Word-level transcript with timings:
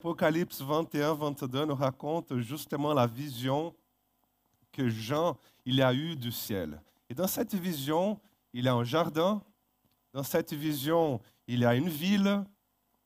Apocalypse 0.00 0.62
21, 0.62 1.14
22 1.14 1.64
nous 1.64 1.74
raconte 1.74 2.38
justement 2.38 2.94
la 2.94 3.04
vision 3.04 3.74
que 4.70 4.88
Jean 4.88 5.36
il 5.64 5.82
a 5.82 5.92
eue 5.92 6.14
du 6.14 6.30
ciel. 6.30 6.80
Et 7.10 7.14
dans 7.14 7.26
cette 7.26 7.56
vision, 7.56 8.20
il 8.52 8.66
y 8.66 8.68
a 8.68 8.74
un 8.74 8.84
jardin. 8.84 9.42
Dans 10.12 10.22
cette 10.22 10.52
vision, 10.52 11.20
il 11.48 11.60
y 11.60 11.64
a 11.64 11.74
une 11.74 11.88
ville. 11.88 12.44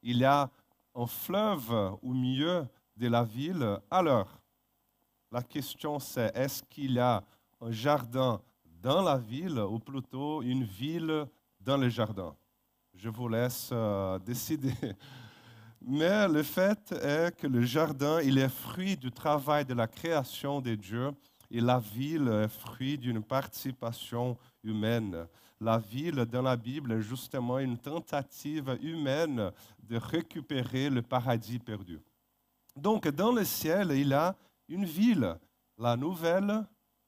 Il 0.03 0.19
y 0.19 0.27
a 0.27 0.51
un 0.95 1.07
fleuve 1.07 1.97
au 2.03 2.13
milieu 2.13 2.67
de 2.95 3.09
la 3.09 3.25
ville. 3.25 3.79
Alors, 3.91 4.29
la 5.31 5.43
question 5.43 5.99
c'est, 5.99 6.31
est-ce 6.37 6.63
qu'il 6.65 6.93
y 6.93 6.99
a 6.99 7.25
un 7.63 7.71
jardin 7.71 8.39
dans 8.83 9.01
la 9.01 9.17
ville 9.17 9.61
ou 9.61 9.79
plutôt 9.79 10.43
une 10.43 10.65
ville 10.65 11.27
dans 11.59 11.79
le 11.79 11.89
jardin? 11.89 12.37
Je 12.93 13.09
vous 13.09 13.29
laisse 13.29 13.71
euh, 13.73 14.19
décider. 14.19 14.75
Mais 15.85 16.29
le 16.29 16.43
fait 16.43 16.93
est 16.93 17.37
que 17.37 17.47
le 17.47 17.63
jardin, 17.63 18.21
il 18.21 18.39
est 18.39 18.49
fruit 18.49 18.97
du 18.97 19.11
travail 19.11 19.65
de 19.65 19.75
la 19.75 19.89
création 19.89 20.61
de 20.61 20.75
Dieu 20.77 21.11
et 21.51 21.61
la 21.61 21.79
ville 21.79 22.29
est 22.29 22.49
fruit 22.49 22.97
d'une 22.97 23.23
participation 23.23 24.39
humaine. 24.63 25.27
La 25.61 25.79
ville 25.79 26.25
dans 26.25 26.43
la 26.43 26.57
Bible 26.57 26.93
est 26.93 27.03
justement 27.03 27.59
une 27.59 27.79
tentative 27.79 28.79
humaine 28.81 29.51
de 29.83 29.97
récupérer 29.97 30.89
le 30.89 31.03
paradis 31.03 31.59
perdu. 31.59 32.01
Donc 32.77 33.09
dans 33.09 33.33
le 33.33 33.45
ciel, 33.45 33.91
il 33.93 34.09
y 34.09 34.15
a 34.15 34.37
une 34.69 34.85
ville, 34.85 35.37
la 35.79 35.97
nouvelle 35.97 36.65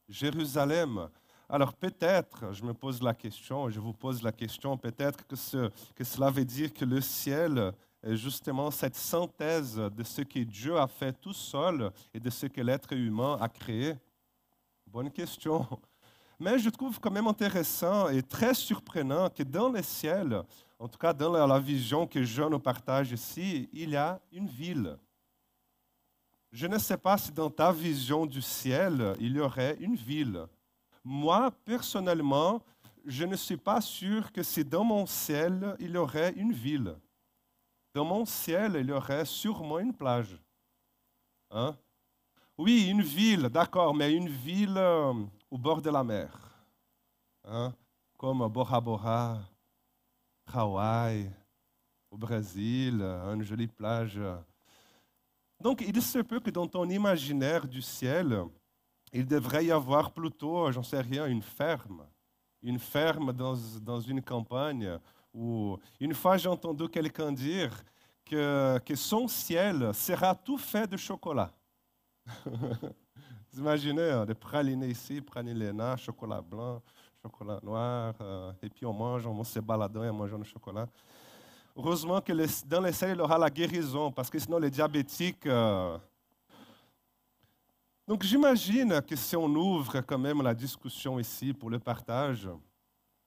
Jérusalem. 0.09 1.09
Alors 1.49 1.75
peut-être, 1.75 2.53
je 2.53 2.65
me 2.65 2.75
pose 2.75 3.03
la 3.03 3.15
question, 3.15 3.71
je 3.71 3.79
vous 3.79 3.93
pose 3.93 4.23
la 4.23 4.33
question, 4.33 4.77
peut-être 4.77 5.27
que, 5.27 5.37
ce, 5.37 5.71
que 5.95 6.03
cela 6.03 6.31
veut 6.31 6.45
dire 6.45 6.73
que 6.73 6.85
le 6.85 7.01
ciel 7.01 7.73
justement 8.13 8.71
cette 8.71 8.97
synthèse 8.97 9.77
de 9.77 10.03
ce 10.05 10.23
que 10.23 10.41
Dieu 10.41 10.79
a 10.79 10.87
fait 10.87 11.13
tout 11.13 11.33
seul 11.33 11.91
et 12.13 12.21
de 12.21 12.31
ce 12.31 12.47
que 12.47 12.61
l'être 12.61 12.93
humain 12.93 13.39
a 13.41 13.49
créé? 13.49 13.95
Bonne 14.87 15.11
question. 15.11 15.67
Mais 16.39 16.59
je 16.59 16.69
trouve 16.71 17.01
quand 17.01 17.11
même 17.11 17.27
intéressant 17.27 18.09
et 18.09 18.23
très 18.23 18.55
surprenant 18.55 19.31
que 19.31 19.43
dans 19.43 19.69
le 19.69 19.83
ciel, 19.83 20.43
en 20.79 20.89
tout 20.89 20.99
cas 20.99 21.13
dans 21.13 21.47
la 21.47 21.59
vision 21.59 22.07
que 22.07 22.23
Jean 22.23 22.51
nous 22.51 22.59
partage 22.59 23.13
ici, 23.13 23.69
il 23.73 23.91
y 23.91 23.97
a 23.97 24.21
une 24.33 24.49
ville. 24.49 24.97
Je 26.53 26.67
ne 26.67 26.79
sais 26.79 26.97
pas 26.97 27.19
si 27.19 27.33
dans 27.33 27.51
ta 27.51 27.73
vision 27.73 28.27
du 28.27 28.43
ciel, 28.43 29.17
il 29.19 29.35
y 29.35 29.41
aurait 29.41 29.77
une 29.81 29.97
ville. 29.97 30.47
Moi, 31.03 31.51
personnellement, 31.65 32.63
je 33.05 33.25
ne 33.25 33.37
suis 33.37 33.57
pas 33.57 33.81
sûr 33.81 34.31
que 34.31 34.43
si 34.43 34.65
dans 34.65 34.85
mon 34.85 35.07
ciel, 35.07 35.77
il 35.81 35.91
y 35.91 35.97
aurait 35.97 36.33
une 36.37 36.53
ville. 36.53 36.95
Dans 37.95 38.05
mon 38.05 38.25
ciel, 38.25 38.77
il 38.81 38.89
y 38.89 38.93
aurait 38.93 39.25
sûrement 39.25 39.79
une 39.79 39.95
plage. 39.95 40.37
Hein? 41.53 41.77
Oui, 42.59 42.89
une 42.91 43.03
ville, 43.03 43.43
d'accord, 43.43 43.95
mais 43.95 44.13
une 44.13 44.29
ville 44.29 44.77
euh, 44.77 45.15
au 45.49 45.57
bord 45.57 45.81
de 45.81 45.91
la 45.91 46.03
mer. 46.03 46.37
Hein? 47.45 47.73
Comme 48.19 48.49
Bora 48.49 48.81
Bora, 48.81 49.39
Hawaï, 50.53 51.31
au 52.11 52.17
Brésil, 52.17 53.01
une 53.01 53.45
jolie 53.45 53.69
plage. 53.69 54.21
Donc, 55.61 55.81
il 55.87 56.03
se 56.03 56.19
peut 56.19 56.41
que 56.41 56.51
dans 56.51 56.67
ton 56.67 56.89
imaginaire 56.89 57.69
du 57.69 57.81
ciel, 57.81 58.45
il 59.13 59.25
devrait 59.25 59.67
y 59.67 59.71
avoir 59.71 60.11
plutôt, 60.11 60.73
j'en 60.73 60.83
sais 60.83 61.01
rien, 61.01 61.27
une 61.27 61.43
ferme. 61.43 62.05
Une 62.61 62.81
ferme 62.81 63.33
dans, 63.33 63.55
dans 63.83 64.01
une 64.01 64.21
campagne 64.21 64.99
une 65.35 66.15
fois 66.15 66.37
j'ai 66.37 66.49
entendu 66.49 66.89
quelqu'un 66.89 67.33
dire 67.33 67.73
que, 68.25 68.79
que 68.79 68.95
son 68.95 69.29
ciel 69.29 69.93
sera 69.93 70.35
tout 70.35 70.59
fait 70.59 70.87
de 70.87 70.97
chocolat. 70.97 71.53
Vous 72.45 73.61
imaginez, 73.61 74.11
hein, 74.11 74.25
des 74.25 74.35
pralinés 74.35 74.89
ici, 74.89 75.21
pralinés 75.21 75.71
chocolat 75.97 76.41
blanc, 76.41 76.83
chocolat 77.23 77.61
noir, 77.63 78.15
euh, 78.21 78.53
et 78.63 78.69
puis 78.69 78.85
on 78.87 78.93
mange, 78.93 79.27
on 79.27 79.45
se 79.45 79.61
baladant 79.61 80.03
et 80.03 80.11
on 80.11 80.15
mange 80.15 80.35
le 80.35 80.45
chocolat. 80.45 80.89
Heureusement 81.77 82.21
que 82.21 82.33
dans 82.67 82.81
les 82.81 82.93
ciel, 82.93 83.17
il 83.17 83.21
aura 83.21 83.39
la 83.39 83.51
guérison, 83.51 84.11
parce 84.11 84.31
que 84.31 84.39
sinon 84.39 84.59
les 84.59 84.71
diabétiques... 84.71 85.47
Euh, 85.47 85.99
donc 88.07 88.23
j'imagine 88.23 89.01
que 89.01 89.17
si 89.17 89.35
on 89.35 89.47
ouvre 89.47 90.01
quand 90.03 90.19
même 90.19 90.43
la 90.43 90.55
discussion 90.55 91.19
ici 91.19 91.55
pour 91.55 91.71
le 91.71 91.79
partage, 91.79 92.49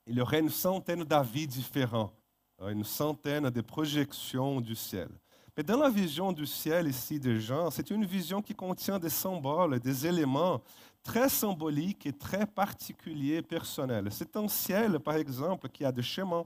il 0.07 0.15
y 0.15 0.21
aurait 0.21 0.39
une 0.39 0.49
centaine 0.49 1.03
d'avis 1.03 1.47
différents, 1.47 2.13
hein, 2.59 2.69
une 2.69 2.83
centaine 2.83 3.49
de 3.49 3.61
projections 3.61 4.61
du 4.61 4.75
ciel. 4.75 5.09
Mais 5.55 5.63
dans 5.63 5.77
la 5.77 5.89
vision 5.89 6.31
du 6.31 6.45
ciel 6.45 6.87
ici 6.87 7.19
de 7.19 7.35
Jean, 7.35 7.71
c'est 7.71 7.89
une 7.89 8.05
vision 8.05 8.41
qui 8.41 8.53
contient 8.53 8.99
des 8.99 9.09
symboles, 9.09 9.79
des 9.79 10.05
éléments 10.05 10.61
très 11.03 11.29
symboliques 11.29 12.05
et 12.05 12.13
très 12.13 12.45
particuliers, 12.45 13.41
personnels. 13.41 14.07
C'est 14.11 14.35
un 14.37 14.47
ciel, 14.47 14.99
par 14.99 15.15
exemple, 15.15 15.67
qui 15.69 15.83
a 15.83 15.91
des 15.91 16.03
chemins, 16.03 16.45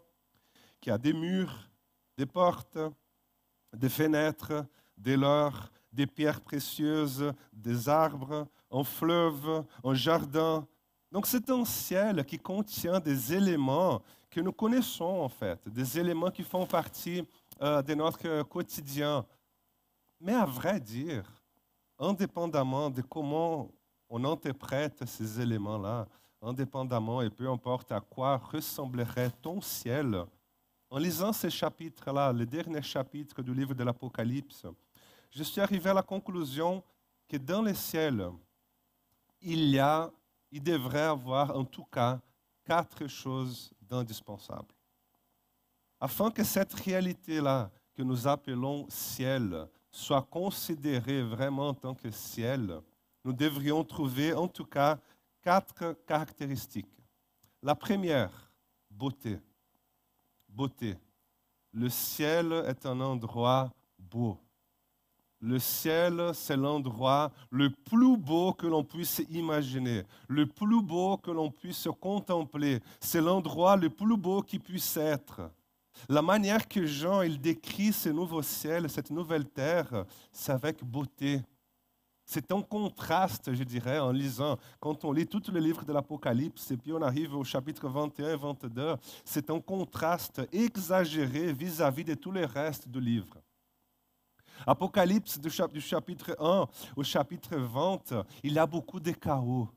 qui 0.80 0.90
a 0.90 0.98
des 0.98 1.14
murs, 1.14 1.70
des 2.18 2.26
portes, 2.26 2.78
des 3.74 3.90
fenêtres, 3.90 4.66
des 4.98 5.18
leurres, 5.18 5.72
des 5.92 6.08
pierres 6.08 6.42
précieuses, 6.42 7.34
des 7.52 7.90
arbres, 7.90 8.48
un 8.72 8.84
fleuve, 8.84 9.66
un 9.84 9.94
jardin, 9.94 10.66
donc 11.12 11.28
c'est 11.28 11.50
un 11.50 11.66
ciel 11.66 12.24
qui 12.26 12.40
contient 12.40 13.00
des 13.00 13.34
éléments 13.34 14.02
que 14.30 14.40
nous 14.40 14.54
connaissons 14.54 15.04
en 15.04 15.30
fait, 15.30 15.60
des 15.68 16.00
éléments 16.00 16.32
qui 16.32 16.44
font 16.44 16.66
partie 16.66 17.28
euh, 17.62 17.82
de 17.82 17.94
notre 17.94 18.44
quotidien. 18.44 19.26
Mais 20.20 20.34
à 20.34 20.46
vrai 20.46 20.80
dire, 20.80 21.26
indépendamment 22.00 22.90
de 22.90 23.02
comment 23.02 23.70
on 24.10 24.24
interprète 24.24 25.06
ces 25.06 25.42
éléments-là, 25.42 26.08
indépendamment 26.42 27.22
et 27.22 27.30
peu 27.30 27.50
importe 27.50 27.92
à 27.92 28.00
quoi 28.00 28.38
ressemblerait 28.38 29.32
ton 29.42 29.60
ciel, 29.60 30.26
en 30.90 30.98
lisant 30.98 31.34
ces 31.34 31.50
chapitres-là, 31.50 32.34
les 32.34 32.46
derniers 32.46 32.82
chapitres 32.82 33.42
du 33.42 33.54
livre 33.54 33.74
de 33.74 33.84
l'Apocalypse, 33.84 34.66
je 35.30 35.44
suis 35.44 35.62
arrivé 35.62 35.90
à 35.90 35.94
la 35.94 36.04
conclusion 36.04 36.84
que 37.28 37.38
dans 37.38 37.62
le 37.62 37.74
ciel, 37.74 38.30
il 39.42 39.70
y 39.70 39.80
a 39.80 40.12
il 40.52 40.62
devrait 40.62 41.02
avoir 41.02 41.56
en 41.56 41.66
tout 41.66 41.86
cas 41.86 42.20
quatre 42.66 43.08
choses 43.08 43.72
d'indispensables. 43.82 44.74
Afin 46.00 46.32
que 46.32 46.44
cette 46.44 46.74
réalité-là 46.74 47.70
que 47.94 48.02
nous 48.02 48.28
appelons 48.28 48.88
ciel 48.90 49.68
soit 49.90 50.22
considérée 50.24 51.22
vraiment 51.22 51.70
en 51.70 51.74
tant 51.74 51.94
que 51.94 52.10
ciel, 52.12 52.82
nous 53.24 53.34
devrions 53.34 53.84
trouver 53.84 54.34
en 54.34 54.48
tout 54.48 54.66
cas 54.66 54.98
quatre 55.42 55.94
caractéristiques. 56.08 56.98
La 57.62 57.76
première, 57.76 58.52
beauté. 58.90 59.40
Beauté. 60.48 60.98
Le 61.72 61.90
ciel 61.90 62.52
est 62.68 62.86
un 62.86 63.00
endroit 63.00 63.72
beau. 63.98 64.38
Le 65.44 65.58
ciel, 65.58 66.32
c'est 66.36 66.56
l'endroit 66.56 67.32
le 67.50 67.72
plus 67.72 68.16
beau 68.16 68.54
que 68.54 68.68
l'on 68.68 68.84
puisse 68.84 69.24
imaginer, 69.32 70.04
le 70.28 70.46
plus 70.46 70.84
beau 70.84 71.18
que 71.18 71.32
l'on 71.32 71.50
puisse 71.50 71.88
contempler. 72.00 72.80
C'est 73.00 73.22
l'endroit 73.22 73.76
le 73.76 73.90
plus 73.90 74.18
beau 74.18 74.44
qui 74.44 74.60
puisse 74.60 74.98
être. 74.98 75.50
La 76.08 76.22
manière 76.22 76.68
que 76.68 76.86
Jean 76.86 77.24
il 77.24 77.42
décrit 77.42 77.92
ce 77.92 78.10
nouveau 78.10 78.44
ciel, 78.44 78.88
cette 78.88 79.10
nouvelle 79.10 79.46
terre, 79.46 80.06
c'est 80.32 80.52
avec 80.52 80.84
beauté. 80.84 81.42
C'est 82.24 82.52
un 82.52 82.62
contraste, 82.62 83.54
je 83.54 83.64
dirais, 83.64 83.98
en 83.98 84.12
lisant. 84.12 84.58
Quand 84.80 85.04
on 85.04 85.12
lit 85.12 85.26
tout 85.26 85.42
le 85.52 85.60
livre 85.60 85.84
de 85.84 85.92
l'Apocalypse 85.92 86.70
et 86.70 86.78
puis 86.78 86.94
on 86.94 87.02
arrive 87.02 87.36
au 87.36 87.44
chapitre 87.44 87.90
21 87.90 88.30
et 88.30 88.38
22, 88.38 88.96
c'est 89.26 89.50
un 89.50 89.60
contraste 89.60 90.42
exagéré 90.52 91.52
vis-à-vis 91.52 92.04
-vis 92.04 92.08
de 92.08 92.14
tout 92.14 92.32
le 92.32 92.46
reste 92.46 92.88
du 92.88 93.02
livre. 93.02 93.42
Apocalypse 94.66 95.40
du 95.40 95.50
chapitre 95.50 96.36
1 96.40 96.68
au 96.96 97.04
chapitre 97.04 97.56
20, 97.56 98.14
il 98.44 98.54
y 98.54 98.60
a 98.60 98.66
beaucoup 98.66 99.00
de 99.00 99.12
chaos. 99.12 99.68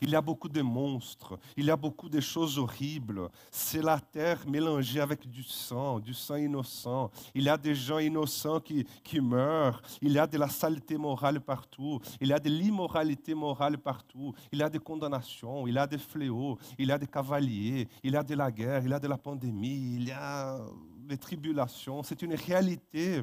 Il 0.00 0.10
y 0.10 0.16
a 0.16 0.20
beaucoup 0.20 0.48
de 0.48 0.60
monstres, 0.60 1.38
il 1.56 1.66
y 1.66 1.70
a 1.70 1.76
beaucoup 1.76 2.08
de 2.08 2.20
choses 2.20 2.58
horribles. 2.58 3.28
C'est 3.50 3.80
la 3.80 4.00
terre 4.00 4.46
mélangée 4.46 5.00
avec 5.00 5.26
du 5.28 5.42
sang, 5.42 6.00
du 6.00 6.12
sang 6.12 6.34
innocent. 6.34 7.10
Il 7.34 7.44
y 7.44 7.48
a 7.48 7.56
des 7.56 7.74
gens 7.74 7.98
innocents 7.98 8.60
qui, 8.60 8.84
qui 9.02 9.20
meurent. 9.20 9.80
Il 10.02 10.12
y 10.12 10.18
a 10.18 10.26
de 10.26 10.36
la 10.36 10.48
saleté 10.48 10.98
morale 10.98 11.40
partout. 11.40 12.00
Il 12.20 12.28
y 12.28 12.32
a 12.32 12.38
de 12.38 12.50
l'immoralité 12.50 13.34
morale 13.34 13.78
partout. 13.78 14.34
Il 14.52 14.58
y 14.58 14.62
a 14.62 14.68
des 14.68 14.80
condamnations, 14.80 15.66
il 15.66 15.74
y 15.74 15.78
a 15.78 15.86
des 15.86 15.98
fléaux, 15.98 16.58
il 16.76 16.88
y 16.88 16.92
a 16.92 16.98
des 16.98 17.06
cavaliers, 17.06 17.88
il 18.02 18.12
y 18.12 18.16
a 18.16 18.22
de 18.22 18.34
la 18.34 18.50
guerre, 18.50 18.82
il 18.84 18.90
y 18.90 18.94
a 18.94 19.00
de 19.00 19.08
la 19.08 19.16
pandémie, 19.16 19.94
il 19.94 20.08
y 20.08 20.12
a 20.12 20.58
des 20.98 21.18
tribulations. 21.18 22.02
C'est 22.02 22.20
une 22.20 22.34
réalité 22.34 23.22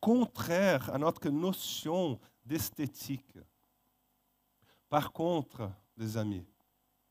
contraire 0.00 0.90
à 0.94 0.98
notre 0.98 1.28
notion 1.28 2.18
d'esthétique. 2.44 3.38
Par 4.88 5.12
contre, 5.12 5.70
les 5.96 6.16
amis, 6.16 6.44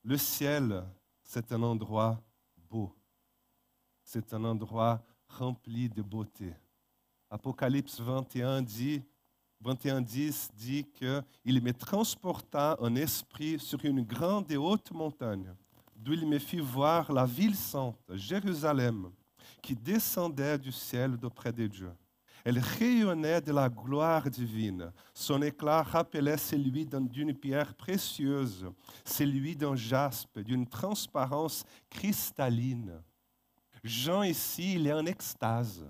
le 0.02 0.16
ciel, 0.16 0.84
c'est 1.22 1.52
un 1.52 1.62
endroit 1.62 2.20
beau. 2.70 2.92
C'est 4.02 4.32
un 4.32 4.44
endroit 4.44 5.02
rempli 5.28 5.88
de 5.88 6.02
beauté. 6.02 6.54
Apocalypse 7.30 8.00
21 8.00 8.62
dit, 8.62 9.02
21 9.60 10.00
10 10.00 10.50
dit 10.54 10.84
qu'il 10.84 11.62
me 11.62 11.72
transporta 11.72 12.76
en 12.80 12.94
esprit 12.96 13.58
sur 13.58 13.84
une 13.84 14.02
grande 14.02 14.50
et 14.50 14.56
haute 14.56 14.90
montagne, 14.92 15.54
d'où 15.94 16.14
il 16.14 16.26
me 16.26 16.38
fit 16.38 16.60
voir 16.60 17.12
la 17.12 17.26
ville 17.26 17.56
sainte, 17.56 18.00
Jérusalem, 18.14 19.10
qui 19.60 19.74
descendait 19.76 20.58
du 20.58 20.72
ciel 20.72 21.16
d'auprès 21.16 21.52
de 21.52 21.66
Dieu. 21.66 21.92
Elle 22.44 22.58
rayonnait 22.58 23.40
de 23.40 23.52
la 23.52 23.68
gloire 23.68 24.28
divine. 24.30 24.92
Son 25.12 25.42
éclat 25.42 25.82
rappelait 25.82 26.36
celui 26.36 26.86
d'une 26.86 27.34
pierre 27.34 27.74
précieuse, 27.74 28.66
celui 29.04 29.56
d'un 29.56 29.74
jaspe, 29.76 30.38
d'une 30.38 30.66
transparence 30.66 31.64
cristalline. 31.90 33.02
Jean 33.82 34.22
ici, 34.22 34.74
il 34.74 34.86
est 34.86 34.92
en 34.92 35.06
extase. 35.06 35.84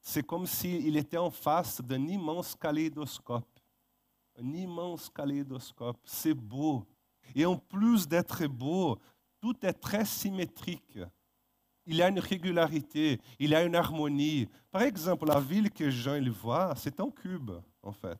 C'est 0.00 0.24
comme 0.24 0.46
s'il 0.46 0.96
était 0.96 1.16
en 1.16 1.30
face 1.30 1.80
d'un 1.80 2.06
immense 2.06 2.54
kaléidoscope. 2.54 3.60
Un 4.38 4.52
immense 4.52 5.10
kaléidoscope. 5.10 5.98
C'est 6.04 6.34
beau. 6.34 6.86
Et 7.34 7.44
en 7.44 7.56
plus 7.56 8.06
d'être 8.06 8.46
beau, 8.46 8.98
tout 9.40 9.56
est 9.62 9.72
très 9.72 10.04
symétrique. 10.04 10.98
Il 11.86 11.96
y 11.96 12.02
a 12.02 12.08
une 12.08 12.18
régularité, 12.18 13.20
il 13.38 13.50
y 13.50 13.54
a 13.54 13.62
une 13.62 13.76
harmonie. 13.76 14.48
Par 14.70 14.82
exemple, 14.82 15.26
la 15.26 15.40
ville 15.40 15.70
que 15.70 15.88
Jean 15.88 16.16
il 16.16 16.30
voit, 16.30 16.74
c'est 16.76 16.98
un 17.00 17.10
cube, 17.10 17.52
en 17.82 17.92
fait. 17.92 18.18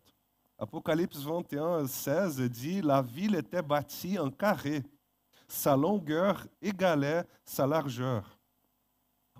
Apocalypse 0.58 1.18
21, 1.18 1.86
16 1.86 2.40
dit, 2.42 2.80
la 2.80 3.02
ville 3.02 3.34
était 3.34 3.62
bâtie 3.62 4.18
en 4.18 4.30
carré. 4.30 4.82
Sa 5.48 5.76
longueur 5.76 6.46
égalait 6.62 7.24
sa 7.44 7.66
largeur. 7.66 8.38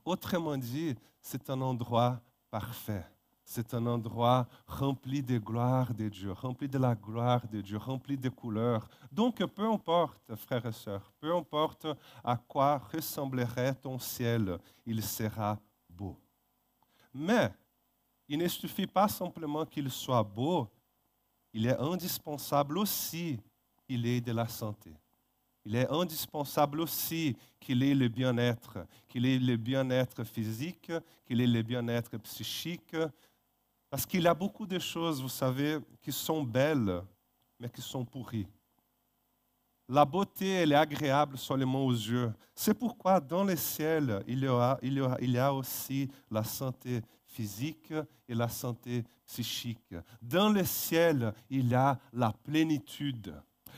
Autrement 0.04 0.56
dit, 0.56 0.94
c'est 1.20 1.48
un 1.48 1.60
endroit 1.60 2.20
parfait. 2.50 3.04
C'est 3.48 3.74
un 3.74 3.86
endroit 3.86 4.48
rempli 4.66 5.22
de 5.22 5.38
gloire 5.38 5.94
de 5.94 6.08
Dieu, 6.08 6.32
rempli 6.32 6.68
de 6.68 6.78
la 6.78 6.96
gloire 6.96 7.46
de 7.46 7.60
Dieu, 7.60 7.78
rempli 7.78 8.18
de 8.18 8.28
couleurs. 8.28 8.88
Donc, 9.12 9.38
peu 9.46 9.70
importe, 9.70 10.34
frères 10.34 10.66
et 10.66 10.72
sœurs, 10.72 11.12
peu 11.20 11.32
importe 11.32 11.86
à 12.24 12.36
quoi 12.36 12.78
ressemblerait 12.92 13.76
ton 13.76 14.00
ciel, 14.00 14.58
il 14.84 15.00
sera 15.00 15.60
beau. 15.88 16.18
Mais 17.14 17.52
il 18.28 18.40
ne 18.40 18.48
suffit 18.48 18.88
pas 18.88 19.06
simplement 19.06 19.64
qu'il 19.64 19.88
soit 19.92 20.24
beau, 20.24 20.68
il 21.52 21.66
est 21.66 21.78
indispensable 21.78 22.76
aussi 22.78 23.38
qu'il 23.86 24.04
ait 24.06 24.20
de 24.20 24.32
la 24.32 24.48
santé. 24.48 24.92
Il 25.64 25.74
est 25.74 25.90
indispensable 25.90 26.80
aussi 26.80 27.36
qu'il 27.58 27.82
ait 27.82 27.94
le 27.94 28.08
bien-être, 28.08 28.86
qu'il 29.08 29.24
ait 29.24 29.38
le 29.38 29.56
bien-être 29.56 30.22
physique, 30.24 30.92
qu'il 31.24 31.40
ait 31.40 31.46
le 31.46 31.62
bien-être 31.62 32.16
psychique. 32.18 32.96
Parce 33.88 34.04
qu'il 34.04 34.22
y 34.22 34.26
a 34.26 34.34
beaucoup 34.34 34.66
de 34.66 34.78
choses, 34.78 35.22
vous 35.22 35.28
savez, 35.28 35.78
qui 36.02 36.12
sont 36.12 36.42
belles, 36.42 37.02
mais 37.58 37.68
qui 37.68 37.80
sont 37.80 38.04
pourries. 38.04 38.46
La 39.88 40.04
beauté, 40.04 40.48
elle 40.48 40.72
est 40.72 40.76
agréable 40.76 41.38
seulement 41.38 41.86
aux 41.86 41.92
yeux. 41.92 42.32
C'est 42.54 42.74
pourquoi 42.74 43.20
dans 43.20 43.44
le 43.44 43.54
ciel, 43.54 44.24
il 44.26 44.40
y, 44.40 44.48
a, 44.48 44.78
il, 44.82 44.98
y 44.98 45.02
il 45.20 45.30
y 45.30 45.38
a 45.38 45.54
aussi 45.54 46.10
la 46.28 46.42
santé 46.42 47.02
physique 47.24 47.92
et 48.28 48.34
la 48.34 48.48
santé 48.48 49.04
psychique. 49.24 49.94
Dans 50.20 50.48
le 50.48 50.64
ciel, 50.64 51.32
il 51.48 51.68
y 51.68 51.74
a 51.74 51.98
la 52.12 52.32
plénitude. 52.32 53.34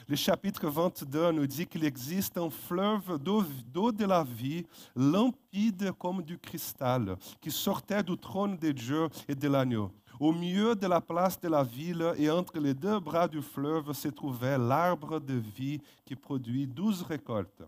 Le 0.08 0.16
chapitre 0.16 0.66
22 0.66 1.32
nous 1.32 1.46
dit 1.46 1.66
qu'il 1.66 1.84
existe 1.84 2.38
un 2.38 2.48
fleuve 2.48 3.18
d'eau 3.18 3.92
de 3.92 4.06
la 4.06 4.24
vie, 4.24 4.64
limpide 4.96 5.92
comme 5.98 6.22
du 6.22 6.38
cristal, 6.38 7.18
qui 7.42 7.50
sortait 7.50 8.02
du 8.02 8.16
trône 8.16 8.56
de 8.56 8.72
Dieu 8.72 9.08
et 9.28 9.34
de 9.34 9.48
l'agneau. 9.48 9.92
Au 10.18 10.32
milieu 10.32 10.74
de 10.74 10.86
la 10.86 11.02
place 11.02 11.38
de 11.38 11.48
la 11.48 11.62
ville 11.62 12.14
et 12.16 12.30
entre 12.30 12.58
les 12.58 12.72
deux 12.72 12.98
bras 12.98 13.28
du 13.28 13.42
fleuve 13.42 13.92
se 13.92 14.08
trouvait 14.08 14.56
l'arbre 14.56 15.20
de 15.20 15.34
vie 15.34 15.78
qui 16.06 16.16
produit 16.16 16.66
douze 16.66 17.02
récoltes. 17.02 17.62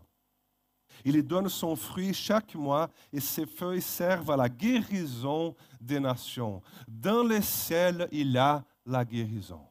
Il 1.05 1.21
donne 1.21 1.47
son 1.47 1.75
fruit 1.75 2.11
chaque 2.11 2.55
mois 2.55 2.89
et 3.13 3.19
ses 3.19 3.45
feuilles 3.45 3.83
servent 3.83 4.31
à 4.31 4.37
la 4.37 4.49
guérison 4.49 5.55
des 5.79 5.99
nations. 5.99 6.59
Dans 6.87 7.23
le 7.23 7.39
ciel, 7.39 8.09
il 8.11 8.31
y 8.31 8.37
a 8.39 8.63
la 8.83 9.05
guérison. 9.05 9.70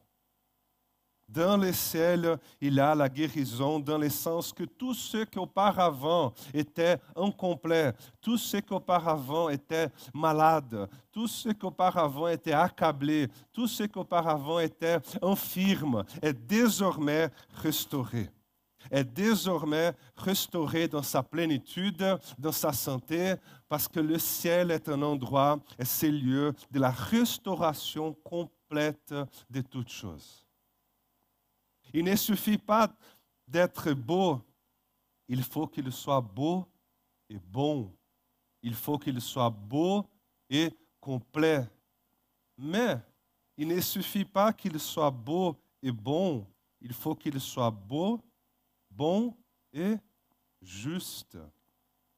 Dans 1.31 1.55
le 1.55 1.71
ciel, 1.71 2.37
il 2.59 2.73
y 2.73 2.79
a 2.81 2.93
la 2.93 3.07
guérison 3.07 3.79
dans 3.79 3.97
le 3.97 4.09
sens 4.09 4.51
que 4.51 4.65
tous 4.65 4.93
ceux 4.93 5.23
qui 5.23 5.39
auparavant 5.39 6.33
étaient 6.53 6.97
incomplets, 7.15 7.93
tous 8.19 8.37
ceux 8.37 8.59
qui 8.59 8.73
auparavant 8.73 9.47
étaient 9.47 9.87
malades, 10.13 10.89
tous 11.09 11.27
ceux 11.27 11.53
qui 11.53 11.65
auparavant 11.65 12.27
étaient 12.27 12.51
accablés, 12.51 13.29
tous 13.53 13.67
ceux 13.67 13.87
qui 13.87 13.97
auparavant 13.97 14.59
étaient 14.59 14.99
infirmes, 15.21 16.03
est 16.21 16.33
désormais 16.33 17.29
restauré 17.53 18.29
est 18.89 19.05
désormais 19.05 19.93
restauré 20.17 20.87
dans 20.87 21.03
sa 21.03 21.21
plénitude, 21.21 22.03
dans 22.37 22.51
sa 22.51 22.73
santé, 22.73 23.35
parce 23.69 23.87
que 23.87 23.99
le 23.99 24.17
ciel 24.17 24.71
est 24.71 24.89
un 24.89 25.01
endroit 25.03 25.59
et 25.77 25.85
c'est 25.85 26.11
lieu 26.11 26.51
de 26.71 26.79
la 26.79 26.89
restauration 26.89 28.13
complète 28.23 29.13
de 29.49 29.61
toutes 29.61 29.91
choses. 29.91 30.40
Il 31.93 32.05
ne 32.05 32.15
suffit 32.15 32.57
pas 32.57 32.91
d'être 33.47 33.91
beau, 33.93 34.41
il 35.27 35.43
faut 35.43 35.67
qu'il 35.67 35.91
soit 35.91 36.21
beau 36.21 36.65
et 37.29 37.37
bon. 37.37 37.91
Il 38.61 38.75
faut 38.75 38.97
qu'il 38.97 39.19
soit 39.21 39.49
beau 39.49 40.05
et 40.49 40.69
complet. 40.99 41.67
Mais 42.57 42.99
il 43.57 43.67
ne 43.67 43.79
suffit 43.79 44.25
pas 44.25 44.51
qu'il 44.53 44.79
soit 44.79 45.09
beau 45.09 45.55
et 45.81 45.91
bon, 45.91 46.45
il 46.79 46.93
faut 46.93 47.15
qu'il 47.15 47.39
soit 47.39 47.71
beau, 47.71 48.19
bon 48.89 49.35
et 49.73 49.95
juste. 50.61 51.37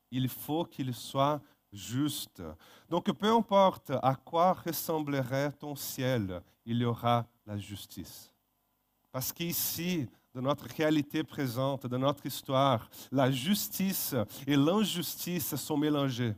Il 0.09 0.27
faut 0.27 0.65
qu'il 0.65 0.93
soit 0.93 1.41
juste. 1.71 2.41
Donc 2.89 3.11
peu 3.11 3.31
importe 3.31 3.91
à 4.01 4.15
quoi 4.15 4.53
ressemblerait 4.53 5.51
ton 5.51 5.75
ciel, 5.75 6.41
il 6.65 6.77
y 6.77 6.85
aura 6.85 7.27
la 7.45 7.57
justice. 7.57 8.32
Parce 9.13 9.31
qu'ici, 9.31 10.07
dans 10.33 10.41
notre 10.41 10.65
réalité 10.75 11.23
présente, 11.23 11.85
dans 11.85 11.99
notre 11.99 12.25
histoire, 12.25 12.89
la 13.11 13.29
justice 13.29 14.15
et 14.47 14.55
l'injustice 14.55 15.55
sont 15.55 15.77
mélangées. 15.77 16.33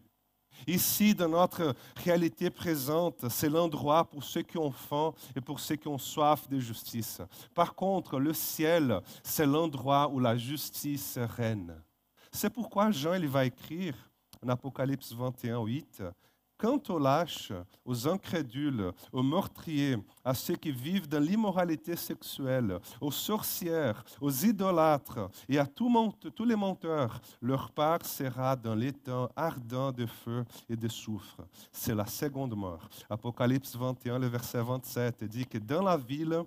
Ici, 0.67 1.15
dans 1.15 1.29
notre 1.29 1.73
réalité 1.95 2.49
présente, 2.49 3.29
c'est 3.29 3.47
l'endroit 3.47 4.03
pour 4.03 4.25
ceux 4.25 4.41
qui 4.41 4.57
ont 4.57 4.71
faim 4.71 5.13
et 5.37 5.39
pour 5.39 5.57
ceux 5.57 5.77
qui 5.77 5.87
ont 5.87 5.97
soif 5.97 6.49
de 6.49 6.59
justice. 6.59 7.21
Par 7.53 7.73
contre, 7.73 8.19
le 8.19 8.33
ciel, 8.33 8.99
c'est 9.23 9.45
l'endroit 9.45 10.09
où 10.11 10.19
la 10.19 10.37
justice 10.37 11.17
règne. 11.17 11.73
C'est 12.29 12.49
pourquoi 12.49 12.91
Jean 12.91 13.13
il 13.13 13.29
va 13.29 13.45
écrire 13.45 13.95
en 14.43 14.49
Apocalypse 14.49 15.13
21, 15.13 15.63
8, 15.63 16.03
Quant 16.57 16.81
aux 16.89 16.99
lâches, 16.99 17.51
aux 17.83 18.07
incrédules, 18.07 18.91
aux 19.11 19.23
meurtriers, 19.23 19.97
à 20.23 20.33
ceux 20.33 20.55
qui 20.55 20.71
vivent 20.71 21.07
dans 21.07 21.19
l'immoralité 21.19 21.95
sexuelle, 21.95 22.79
aux 23.01 23.11
sorcières, 23.11 24.03
aux 24.21 24.31
idolâtres 24.31 25.29
et 25.49 25.59
à 25.59 25.65
tous 25.65 26.45
les 26.45 26.55
menteurs, 26.55 27.19
leur 27.41 27.71
part 27.71 28.05
sera 28.05 28.55
dans 28.55 28.75
l'étang 28.75 29.27
ardent 29.35 29.91
de 29.91 30.05
feu 30.05 30.45
et 30.69 30.75
de 30.75 30.87
soufre. 30.87 31.41
C'est 31.71 31.95
la 31.95 32.05
seconde 32.05 32.55
mort. 32.55 32.87
Apocalypse 33.09 33.75
21, 33.75 34.19
le 34.19 34.27
verset 34.27 34.61
27 34.61 35.23
dit 35.25 35.45
que 35.45 35.57
dans 35.57 35.83
la 35.83 35.97
ville, 35.97 36.43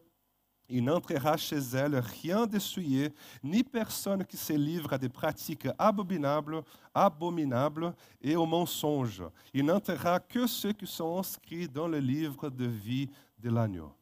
il 0.69 0.85
n'entrera 0.85 1.37
chez 1.37 1.59
elle 1.75 1.97
rien 1.97 2.47
d'essuyé, 2.47 3.13
ni 3.43 3.65
personne 3.65 4.25
qui 4.25 4.37
se 4.37 4.53
livre 4.53 4.93
à 4.93 4.99
des 4.99 5.09
pratiques 5.09 5.69
abominables, 5.79 6.63
abominables 6.95 7.95
et 8.21 8.37
aux 8.37 8.47
mensonges. 8.47 9.23
Il 9.55 9.65
n'entrera 9.65 10.21
que 10.21 10.47
ceux 10.47 10.73
qui 10.73 10.87
sont 10.87 11.19
inscrits 11.19 11.69
dans 11.69 11.89
le 11.89 11.99
livre 11.99 12.51
de 12.51 12.67
vie 12.67 13.09
de 13.39 13.51
l'agneau. 13.51 13.93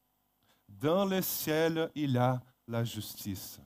Dans 0.69 1.05
le 1.05 1.23
ciel, 1.23 1.91
il 1.95 2.13
y 2.13 2.19
a 2.19 2.43
la 2.67 2.83
justice. 2.83 3.61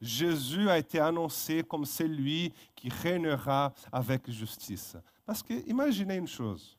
Jésus 0.00 0.70
a 0.70 0.78
été 0.78 1.00
annoncé 1.00 1.64
comme 1.64 1.84
celui 1.84 2.52
qui 2.74 2.88
régnera 2.88 3.72
avec 3.90 4.30
justice. 4.30 4.96
Parce 5.26 5.42
que 5.42 5.54
imaginez 5.68 6.16
une 6.16 6.28
chose. 6.28 6.78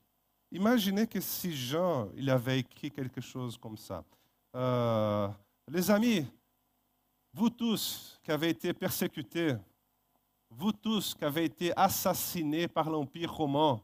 Imaginez 0.52 1.06
que 1.06 1.20
si 1.20 1.56
Jean 1.56 2.10
il 2.16 2.30
avait 2.30 2.60
écrit 2.60 2.90
quelque 2.90 3.22
chose 3.22 3.58
comme 3.58 3.78
ça. 3.78 4.04
Euh, 4.56 5.28
les 5.70 5.92
amis, 5.92 6.26
vous 7.32 7.50
tous 7.50 8.20
qui 8.24 8.32
avez 8.32 8.50
été 8.50 8.74
persécutés, 8.74 9.56
vous 10.50 10.72
tous 10.72 11.14
qui 11.14 11.24
avez 11.24 11.46
été 11.46 11.78
assassinés 11.78 12.68
par 12.68 12.90
l'Empire 12.90 13.32
romain, 13.32 13.80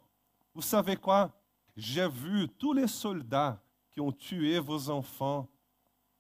vous 0.54 0.62
savez 0.62 0.96
quoi? 0.96 1.32
J'ai 1.76 2.08
vu 2.08 2.48
tous 2.50 2.74
les 2.74 2.88
soldats 2.88 3.62
qui 3.92 4.02
ont 4.02 4.12
tué 4.12 4.58
vos 4.60 4.90
enfants, 4.90 5.48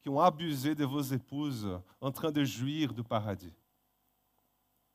qui 0.01 0.09
ont 0.09 0.19
abusé 0.19 0.75
de 0.75 0.85
vos 0.85 1.01
épouses, 1.01 1.79
en 1.99 2.11
train 2.11 2.31
de 2.31 2.43
jouir 2.43 2.93
du 2.93 3.03
paradis. 3.03 3.53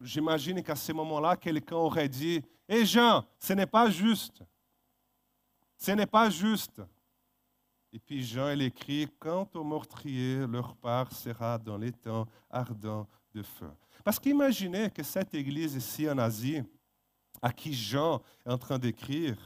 J'imagine 0.01 0.63
qu'à 0.63 0.77
ce 0.77 0.93
moment-là, 0.93 1.37
quelqu'un 1.37 1.77
aurait 1.77 2.09
dit, 2.09 2.43
Hé 2.69 2.87
Jean, 2.87 3.25
ce 3.39 3.53
n'est 3.53 3.67
pas 3.67 3.91
juste. 3.91 4.43
Ce 5.77 5.91
n'est 5.91 6.07
pas 6.07 6.31
juste. 6.31 6.81
Et 7.93 7.99
puis 7.99 8.25
Jean, 8.25 8.51
il 8.51 8.63
écrit, 8.63 9.09
quant 9.19 9.49
aux 9.55 9.65
meurtriers, 9.65 10.47
leur 10.47 10.77
part 10.77 11.13
sera 11.13 11.59
dans 11.59 11.77
les 11.77 11.93
temps 11.93 12.27
ardents 12.49 13.09
de 13.35 13.43
feu. 13.43 13.71
Parce 14.05 14.19
qu'imaginez 14.19 14.91
que 14.91 15.03
cette 15.03 15.35
église 15.35 15.75
ici 15.75 16.09
en 16.09 16.19
Asie, 16.19 16.63
à 17.43 17.53
qui 17.53 17.75
Jean 17.75 18.23
est 18.47 18.51
en 18.51 18.59
train 18.59 18.79
d'écrire, 18.79 19.37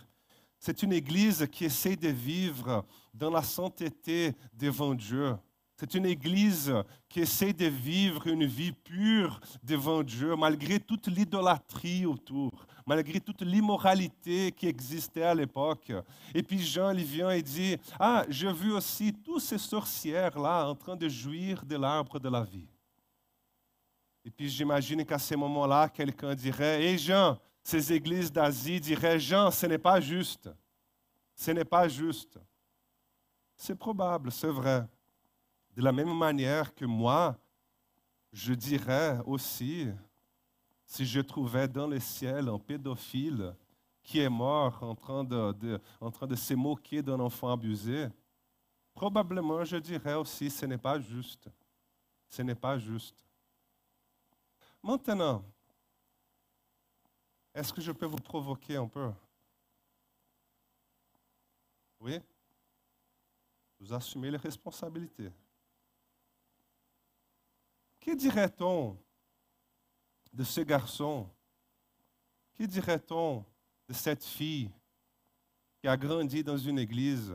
c'est 0.58 0.82
une 0.82 0.92
église 0.92 1.46
qui 1.50 1.64
essaie 1.64 1.96
de 1.96 2.08
vivre 2.08 2.84
dans 3.12 3.30
la 3.30 3.42
sainteté 3.42 4.34
devant 4.52 4.94
Dieu. 4.94 5.36
C'est 5.76 5.94
une 5.94 6.06
église 6.06 6.72
qui 7.08 7.20
essaie 7.20 7.52
de 7.52 7.66
vivre 7.66 8.28
une 8.28 8.46
vie 8.46 8.72
pure 8.72 9.40
devant 9.62 10.04
Dieu, 10.04 10.36
malgré 10.36 10.78
toute 10.78 11.08
l'idolâtrie 11.08 12.06
autour, 12.06 12.64
malgré 12.86 13.18
toute 13.18 13.42
l'immoralité 13.42 14.52
qui 14.52 14.68
existait 14.68 15.24
à 15.24 15.34
l'époque. 15.34 15.92
Et 16.32 16.44
puis 16.44 16.60
Jean, 16.62 16.90
il 16.90 17.02
vient 17.02 17.30
et 17.30 17.42
dit, 17.42 17.76
ah, 17.98 18.24
j'ai 18.28 18.52
vu 18.52 18.72
aussi 18.72 19.12
tous 19.12 19.40
ces 19.40 19.58
sorcières-là 19.58 20.68
en 20.68 20.76
train 20.76 20.94
de 20.94 21.08
jouir 21.08 21.64
de 21.64 21.76
l'arbre 21.76 22.20
de 22.20 22.28
la 22.28 22.44
vie. 22.44 22.68
Et 24.24 24.30
puis 24.30 24.48
j'imagine 24.48 25.04
qu'à 25.04 25.18
ce 25.18 25.34
moment-là, 25.34 25.88
quelqu'un 25.88 26.34
dirait, 26.36 26.84
hé 26.84 26.96
Jean, 26.96 27.36
ces 27.64 27.92
églises 27.92 28.30
d'Asie 28.30 28.78
diraient, 28.78 29.18
Jean, 29.18 29.50
ce 29.50 29.66
n'est 29.66 29.78
pas 29.78 30.00
juste. 30.00 30.48
Ce 31.34 31.50
n'est 31.50 31.64
pas 31.64 31.88
juste. 31.88 32.38
C'est 33.56 33.74
probable, 33.74 34.30
c'est 34.30 34.46
vrai. 34.46 34.86
De 35.74 35.82
la 35.82 35.90
même 35.90 36.16
manière 36.16 36.72
que 36.72 36.84
moi, 36.84 37.36
je 38.32 38.54
dirais 38.54 39.18
aussi, 39.26 39.88
si 40.86 41.04
je 41.04 41.20
trouvais 41.20 41.66
dans 41.66 41.88
le 41.88 41.98
ciel 41.98 42.48
un 42.48 42.58
pédophile 42.58 43.54
qui 44.02 44.20
est 44.20 44.28
mort 44.28 44.80
en 44.82 44.94
train 44.94 45.24
de, 45.24 45.80
se 46.36 46.54
moquer 46.54 47.02
d'un 47.02 47.18
enfant 47.18 47.52
abusé, 47.52 48.06
probablement 48.92 49.64
je 49.64 49.76
dirais 49.76 50.14
aussi, 50.14 50.48
ce 50.48 50.64
n'est 50.66 50.78
pas 50.78 51.00
juste. 51.00 51.48
Ce 52.28 52.42
n'est 52.42 52.54
pas 52.54 52.78
juste. 52.78 53.24
Maintenant, 54.80 55.44
est-ce 57.52 57.72
que 57.72 57.80
je 57.80 57.90
peux 57.90 58.06
vous 58.06 58.16
provoquer 58.16 58.76
un 58.76 58.86
peu? 58.86 59.10
Oui? 61.98 62.20
Vous 63.80 63.92
assumez 63.92 64.30
les 64.30 64.36
responsabilités. 64.36 65.32
Que 68.04 68.14
dirait-on 68.14 68.98
de 70.30 70.44
ce 70.44 70.60
garçon? 70.60 71.26
Que 72.52 72.64
dirait-on 72.64 73.42
de 73.88 73.94
cette 73.94 74.22
fille 74.22 74.70
qui 75.80 75.88
a 75.88 75.96
grandi 75.96 76.44
dans 76.44 76.58
une 76.58 76.78
église, 76.78 77.34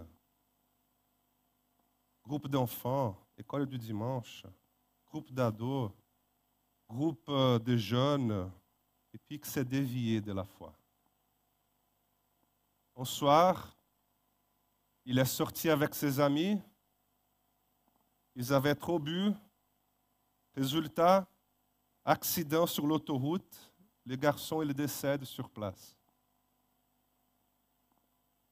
groupe 2.23 2.47
d'enfants, 2.47 3.17
école 3.35 3.65
du 3.65 3.79
dimanche, 3.79 4.45
groupe 5.07 5.31
d'ados, 5.31 5.91
groupe 6.87 7.27
euh, 7.29 7.57
de 7.57 7.75
jeunes, 7.75 8.51
et 9.11 9.17
puis 9.17 9.39
qui 9.39 9.49
s'est 9.49 9.65
dévié 9.65 10.21
de 10.21 10.33
la 10.33 10.43
foi. 10.43 10.71
Un 12.95 13.05
soir, 13.05 13.75
il 15.03 15.17
est 15.17 15.25
sorti 15.25 15.67
avec 15.67 15.95
ses 15.95 16.19
amis, 16.19 16.61
ils 18.35 18.53
avaient 18.53 18.75
trop 18.75 18.99
bu, 18.99 19.33
Résultat, 20.59 21.25
accident 22.03 22.67
sur 22.67 22.85
l'autoroute, 22.85 23.71
le 24.05 24.17
garçon 24.17 24.61
il 24.61 24.73
décède 24.73 25.23
sur 25.23 25.49
place. 25.49 25.95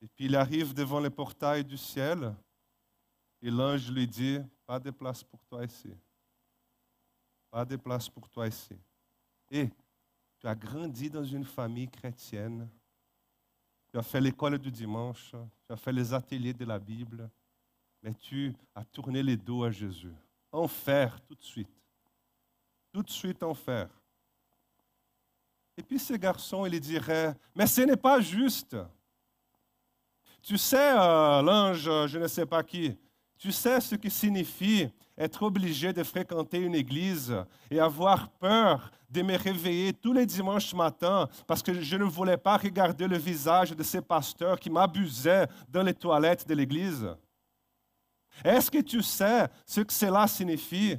Et 0.01 0.07
puis 0.07 0.23
il 0.23 0.35
arrive 0.37 0.73
devant 0.73 1.01
le 1.01 1.09
portail 1.09 1.65
du 1.65 1.75
ciel 1.75 2.33
et 3.41 3.51
l'ange 3.51 3.91
lui 3.91 4.07
dit, 4.07 4.39
pas 4.65 4.79
de 4.79 4.89
place 4.89 5.21
pour 5.21 5.43
toi 5.43 5.65
ici. 5.65 5.93
Pas 7.51 7.65
de 7.65 7.75
place 7.75 8.07
pour 8.07 8.29
toi 8.29 8.47
ici. 8.47 8.77
Et 9.51 9.69
tu 10.39 10.47
as 10.47 10.55
grandi 10.55 11.09
dans 11.09 11.25
une 11.25 11.43
famille 11.43 11.89
chrétienne. 11.89 12.69
Tu 13.91 13.97
as 13.97 14.03
fait 14.03 14.21
l'école 14.21 14.57
du 14.57 14.71
dimanche. 14.71 15.31
Tu 15.65 15.73
as 15.73 15.77
fait 15.77 15.91
les 15.91 16.13
ateliers 16.13 16.53
de 16.53 16.63
la 16.63 16.79
Bible. 16.79 17.29
Mais 18.01 18.13
tu 18.13 18.55
as 18.73 18.85
tourné 18.85 19.21
les 19.21 19.35
dos 19.35 19.65
à 19.65 19.71
Jésus. 19.71 20.15
Enfer 20.53 21.19
tout 21.25 21.35
de 21.35 21.43
suite 21.43 21.67
tout 22.97 23.03
de 23.03 23.11
suite 23.11 23.43
en 23.43 23.53
faire. 23.53 23.89
Et 25.77 25.83
puis 25.83 25.99
ce 25.99 26.13
garçon, 26.15 26.65
il 26.65 26.79
dirait, 26.79 27.35
mais 27.55 27.67
ce 27.67 27.81
n'est 27.81 27.95
pas 27.95 28.19
juste. 28.19 28.75
Tu 30.41 30.57
sais, 30.57 30.93
euh, 30.97 31.43
l'ange, 31.43 31.83
je 32.07 32.17
ne 32.17 32.27
sais 32.27 32.47
pas 32.47 32.63
qui, 32.63 32.97
tu 33.37 33.51
sais 33.51 33.79
ce 33.81 33.93
que 33.93 34.09
signifie 34.09 34.89
être 35.15 35.43
obligé 35.43 35.93
de 35.93 36.01
fréquenter 36.01 36.57
une 36.57 36.73
église 36.73 37.35
et 37.69 37.79
avoir 37.79 38.31
peur 38.31 38.89
de 39.11 39.21
me 39.21 39.37
réveiller 39.37 39.93
tous 39.93 40.13
les 40.13 40.25
dimanches 40.25 40.73
matins 40.73 41.29
parce 41.45 41.61
que 41.61 41.79
je 41.79 41.97
ne 41.97 42.03
voulais 42.03 42.37
pas 42.37 42.57
regarder 42.57 43.07
le 43.07 43.17
visage 43.17 43.75
de 43.75 43.83
ces 43.83 44.01
pasteurs 44.01 44.59
qui 44.59 44.71
m'abusaient 44.71 45.45
dans 45.69 45.83
les 45.83 45.93
toilettes 45.93 46.47
de 46.47 46.55
l'église. 46.55 47.07
Est-ce 48.43 48.71
que 48.71 48.81
tu 48.81 49.03
sais 49.03 49.47
ce 49.67 49.81
que 49.81 49.93
cela 49.93 50.25
signifie? 50.27 50.97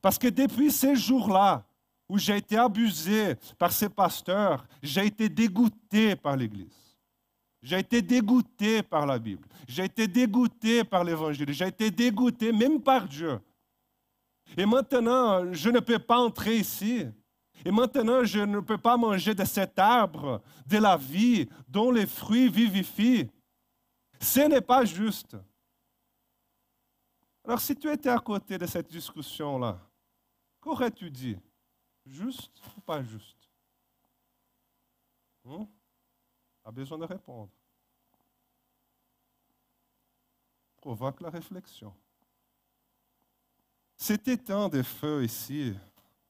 Parce 0.00 0.18
que 0.18 0.28
depuis 0.28 0.70
ces 0.70 0.96
jours-là, 0.96 1.64
où 2.08 2.18
j'ai 2.18 2.38
été 2.38 2.56
abusé 2.56 3.34
par 3.58 3.70
ces 3.70 3.88
pasteurs, 3.88 4.66
j'ai 4.82 5.06
été 5.06 5.28
dégoûté 5.28 6.16
par 6.16 6.36
l'Église. 6.36 6.96
J'ai 7.60 7.80
été 7.80 8.00
dégoûté 8.00 8.82
par 8.82 9.04
la 9.04 9.18
Bible. 9.18 9.46
J'ai 9.66 9.84
été 9.84 10.06
dégoûté 10.06 10.84
par 10.84 11.04
l'Évangile. 11.04 11.52
J'ai 11.52 11.66
été 11.66 11.90
dégoûté 11.90 12.52
même 12.52 12.80
par 12.80 13.06
Dieu. 13.06 13.38
Et 14.56 14.64
maintenant, 14.64 15.52
je 15.52 15.68
ne 15.68 15.80
peux 15.80 15.98
pas 15.98 16.18
entrer 16.18 16.56
ici. 16.56 17.06
Et 17.64 17.70
maintenant, 17.70 18.24
je 18.24 18.38
ne 18.38 18.60
peux 18.60 18.78
pas 18.78 18.96
manger 18.96 19.34
de 19.34 19.44
cet 19.44 19.78
arbre 19.78 20.40
de 20.64 20.78
la 20.78 20.96
vie 20.96 21.48
dont 21.68 21.90
les 21.90 22.06
fruits 22.06 22.48
vivifient. 22.48 23.28
Ce 24.20 24.40
n'est 24.40 24.60
pas 24.60 24.84
juste. 24.84 25.36
Alors, 27.44 27.60
si 27.60 27.74
tu 27.74 27.90
étais 27.90 28.08
à 28.08 28.18
côté 28.18 28.56
de 28.56 28.66
cette 28.66 28.90
discussion-là, 28.90 29.78
Qu'aurais-tu 30.60 31.10
dit? 31.10 31.36
Juste 32.06 32.60
ou 32.76 32.80
pas 32.80 33.02
juste? 33.02 33.48
Hmm? 35.44 35.64
A 36.64 36.70
besoin 36.70 36.98
de 36.98 37.04
répondre. 37.04 37.50
Provoque 40.76 41.20
la 41.20 41.30
réflexion. 41.30 41.94
Cet 43.96 44.28
étang 44.28 44.68
de 44.68 44.82
feu 44.82 45.24
ici 45.24 45.74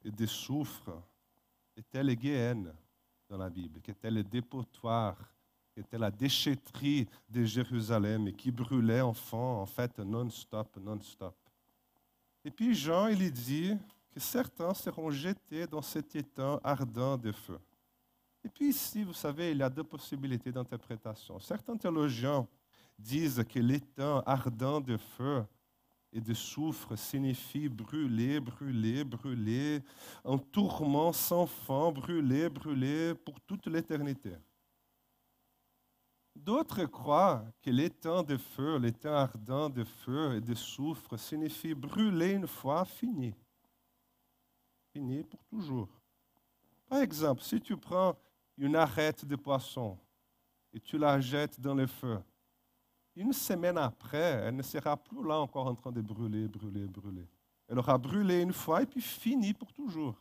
et 0.04 0.10
de 0.10 0.26
soufre 0.26 0.90
était 1.76 2.02
les 2.02 2.16
Guéhennes 2.16 2.74
dans 3.28 3.36
la 3.36 3.50
Bible, 3.50 3.80
qui 3.80 3.90
était 3.90 4.10
le 4.10 4.24
dépotoir, 4.24 5.16
qui 5.74 5.80
était 5.80 5.98
la 5.98 6.10
déchetterie 6.10 7.06
de 7.28 7.44
Jérusalem 7.44 8.28
et 8.28 8.32
qui 8.32 8.50
brûlait 8.50 9.02
enfant, 9.02 9.60
en 9.60 9.66
fait, 9.66 9.98
non-stop, 9.98 10.76
non-stop. 10.78 11.36
Et 12.44 12.50
puis 12.50 12.74
Jean, 12.74 13.08
il 13.08 13.30
dit, 13.30 13.76
que 14.10 14.20
certains 14.20 14.74
seront 14.74 15.10
jetés 15.10 15.66
dans 15.66 15.82
cet 15.82 16.14
étang 16.16 16.60
ardent 16.62 17.16
de 17.16 17.32
feu. 17.32 17.58
Et 18.44 18.48
puis 18.48 18.68
ici, 18.68 19.04
vous 19.04 19.12
savez, 19.12 19.50
il 19.50 19.58
y 19.58 19.62
a 19.62 19.70
deux 19.70 19.84
possibilités 19.84 20.52
d'interprétation. 20.52 21.38
Certains 21.38 21.76
théologiens 21.76 22.46
disent 22.98 23.44
que 23.48 23.58
l'étang 23.58 24.22
ardent 24.24 24.80
de 24.80 24.96
feu 24.96 25.44
et 26.12 26.20
de 26.20 26.32
soufre 26.32 26.96
signifie 26.96 27.68
brûler, 27.68 28.40
brûler, 28.40 29.04
brûler, 29.04 29.82
un 30.24 30.38
tourment 30.38 31.12
sans 31.12 31.46
fin, 31.46 31.92
brûler, 31.92 32.48
brûler 32.48 33.14
pour 33.14 33.40
toute 33.40 33.66
l'éternité. 33.66 34.32
D'autres 36.34 36.84
croient 36.84 37.44
que 37.60 37.70
l'étang 37.70 38.22
de 38.22 38.36
feu, 38.36 38.78
l'étang 38.78 39.14
ardent 39.14 39.68
de 39.68 39.84
feu 39.84 40.36
et 40.36 40.40
de 40.40 40.54
soufre 40.54 41.18
signifie 41.18 41.74
brûler 41.74 42.30
une 42.30 42.46
fois 42.46 42.84
fini 42.84 43.34
pour 45.24 45.44
toujours. 45.44 45.88
Par 46.88 47.00
exemple, 47.00 47.42
si 47.42 47.60
tu 47.60 47.76
prends 47.76 48.16
une 48.56 48.76
arête 48.76 49.24
de 49.24 49.36
poisson 49.36 49.98
et 50.72 50.80
tu 50.80 50.98
la 50.98 51.20
jettes 51.20 51.60
dans 51.60 51.74
le 51.74 51.86
feu, 51.86 52.18
une 53.14 53.32
semaine 53.32 53.78
après, 53.78 54.42
elle 54.44 54.56
ne 54.56 54.62
sera 54.62 54.96
plus 54.96 55.26
là 55.26 55.38
encore 55.38 55.66
en 55.66 55.74
train 55.74 55.92
de 55.92 56.00
brûler, 56.00 56.46
brûler, 56.46 56.86
brûler. 56.86 57.26
Elle 57.66 57.78
aura 57.78 57.98
brûlé 57.98 58.40
une 58.40 58.52
fois 58.52 58.82
et 58.82 58.86
puis 58.86 59.00
fini 59.00 59.52
pour 59.52 59.72
toujours. 59.72 60.16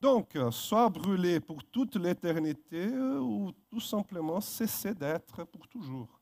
Donc, 0.00 0.36
soit 0.50 0.90
brûler 0.90 1.40
pour 1.40 1.64
toute 1.64 1.96
l'éternité 1.96 2.88
ou 2.88 3.52
tout 3.70 3.80
simplement 3.80 4.40
cesser 4.40 4.94
d'être 4.94 5.44
pour 5.44 5.66
toujours. 5.66 6.20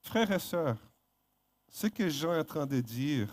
Frères 0.00 0.30
et 0.30 0.38
sœurs, 0.38 0.78
ce 1.68 1.88
que 1.88 2.08
Jean 2.08 2.34
est 2.34 2.40
en 2.40 2.44
train 2.44 2.66
de 2.66 2.80
dire, 2.80 3.28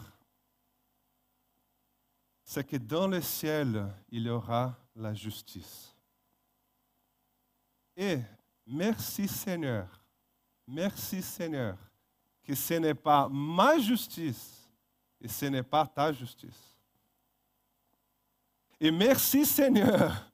c'est 2.50 2.64
que 2.64 2.78
dans 2.78 3.10
le 3.10 3.22
ciel, 3.22 3.94
il 4.10 4.24
y 4.24 4.30
aura 4.30 4.74
la 4.96 5.14
justice. 5.14 5.94
Et 7.94 8.20
merci 8.66 9.28
Seigneur, 9.28 9.86
merci 10.66 11.22
Seigneur, 11.22 11.78
que 12.42 12.56
ce 12.56 12.76
n'est 12.76 12.94
pas 12.94 13.28
ma 13.30 13.78
justice 13.80 14.66
et 15.20 15.28
ce 15.28 15.48
n'est 15.48 15.62
pas 15.62 15.86
ta 15.86 16.14
justice. 16.14 16.74
Et 18.80 18.92
merci 18.92 19.46
Seigneur, 19.46 20.32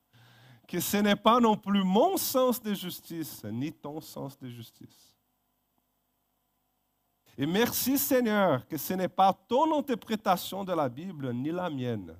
que 0.68 0.80
ce 0.80 0.98
n'est 0.98 1.16
pas 1.16 1.40
non 1.40 1.58
plus 1.58 1.84
mon 1.84 2.16
sens 2.18 2.62
de 2.62 2.76
justice, 2.76 3.44
ni 3.46 3.74
ton 3.74 4.00
sens 4.00 4.38
de 4.38 4.50
justice. 4.50 5.13
Et 7.38 7.46
merci 7.46 7.98
Seigneur, 7.98 8.68
que 8.68 8.78
ce 8.78 8.94
n'est 8.94 9.08
pas 9.08 9.34
ton 9.34 9.78
interprétation 9.78 10.64
de 10.64 10.74
la 10.74 10.88
Bible, 10.88 11.34
ni 11.34 11.52
la 11.52 11.70
mienne. 11.70 12.16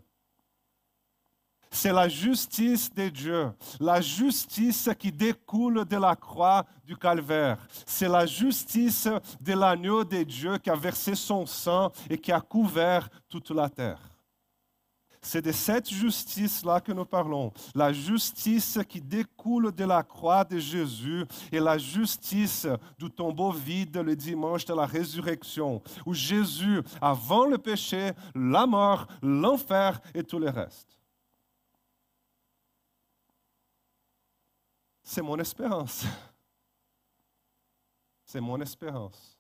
C'est 1.70 1.92
la 1.92 2.08
justice 2.08 2.94
de 2.94 3.10
Dieu, 3.10 3.52
la 3.80 4.00
justice 4.00 4.90
qui 4.98 5.12
découle 5.12 5.86
de 5.86 5.98
la 5.98 6.16
croix 6.16 6.66
du 6.86 6.96
calvaire. 6.96 7.58
C'est 7.86 8.08
la 8.08 8.28
justice 8.28 9.10
de 9.42 9.54
l'agneau 9.54 10.04
de 10.04 10.22
Dieu 10.22 10.60
qui 10.60 10.70
a 10.70 10.76
versé 10.76 11.16
son 11.16 11.48
sang 11.48 11.92
et 12.10 12.18
qui 12.18 12.32
a 12.32 12.40
couvert 12.40 13.10
toute 13.28 13.50
la 13.50 13.70
terre. 13.70 14.13
C'est 15.26 15.42
de 15.42 15.54
cette 15.54 15.90
justice-là 15.90 16.82
que 16.82 16.92
nous 16.92 17.06
parlons. 17.06 17.54
La 17.74 17.94
justice 17.94 18.78
qui 18.88 19.02
découle 19.02 19.72
de 19.72 19.86
la 19.86 20.04
croix 20.04 20.44
de 20.44 20.60
Jésus 20.60 21.26
et 21.50 21.62
la 21.62 21.78
justice 21.78 22.68
du 23.00 23.10
tombeau 23.10 23.52
vide 23.52 23.98
le 23.98 24.16
dimanche 24.18 24.66
de 24.66 24.74
la 24.74 24.86
résurrection, 24.86 25.82
où 26.06 26.14
Jésus, 26.14 26.82
avant 27.02 27.46
le 27.46 27.58
péché, 27.58 28.12
la 28.36 28.66
mort, 28.66 29.08
l'enfer 29.22 30.02
et 30.14 30.24
tout 30.24 30.40
le 30.40 30.50
reste. 30.50 31.00
C'est 35.04 35.22
mon 35.22 35.40
espérance. 35.40 36.06
C'est 38.26 38.42
mon 38.42 38.60
espérance. 38.60 39.38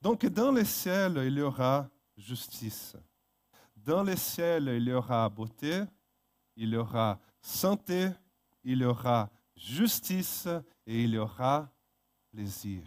Donc 0.00 0.24
dans 0.26 0.52
le 0.52 0.64
ciel, 0.64 1.20
il 1.26 1.38
y 1.38 1.42
aura 1.42 1.88
justice. 2.16 2.94
Dans 3.84 4.02
le 4.02 4.14
ciel, 4.14 4.68
il 4.76 4.88
y 4.88 4.92
aura 4.92 5.26
beauté, 5.28 5.84
il 6.54 6.68
y 6.70 6.76
aura 6.76 7.18
santé, 7.40 8.10
il 8.62 8.82
y 8.82 8.84
aura 8.84 9.30
justice 9.56 10.46
et 10.86 11.04
il 11.04 11.14
y 11.14 11.18
aura 11.18 11.70
plaisir. 12.30 12.82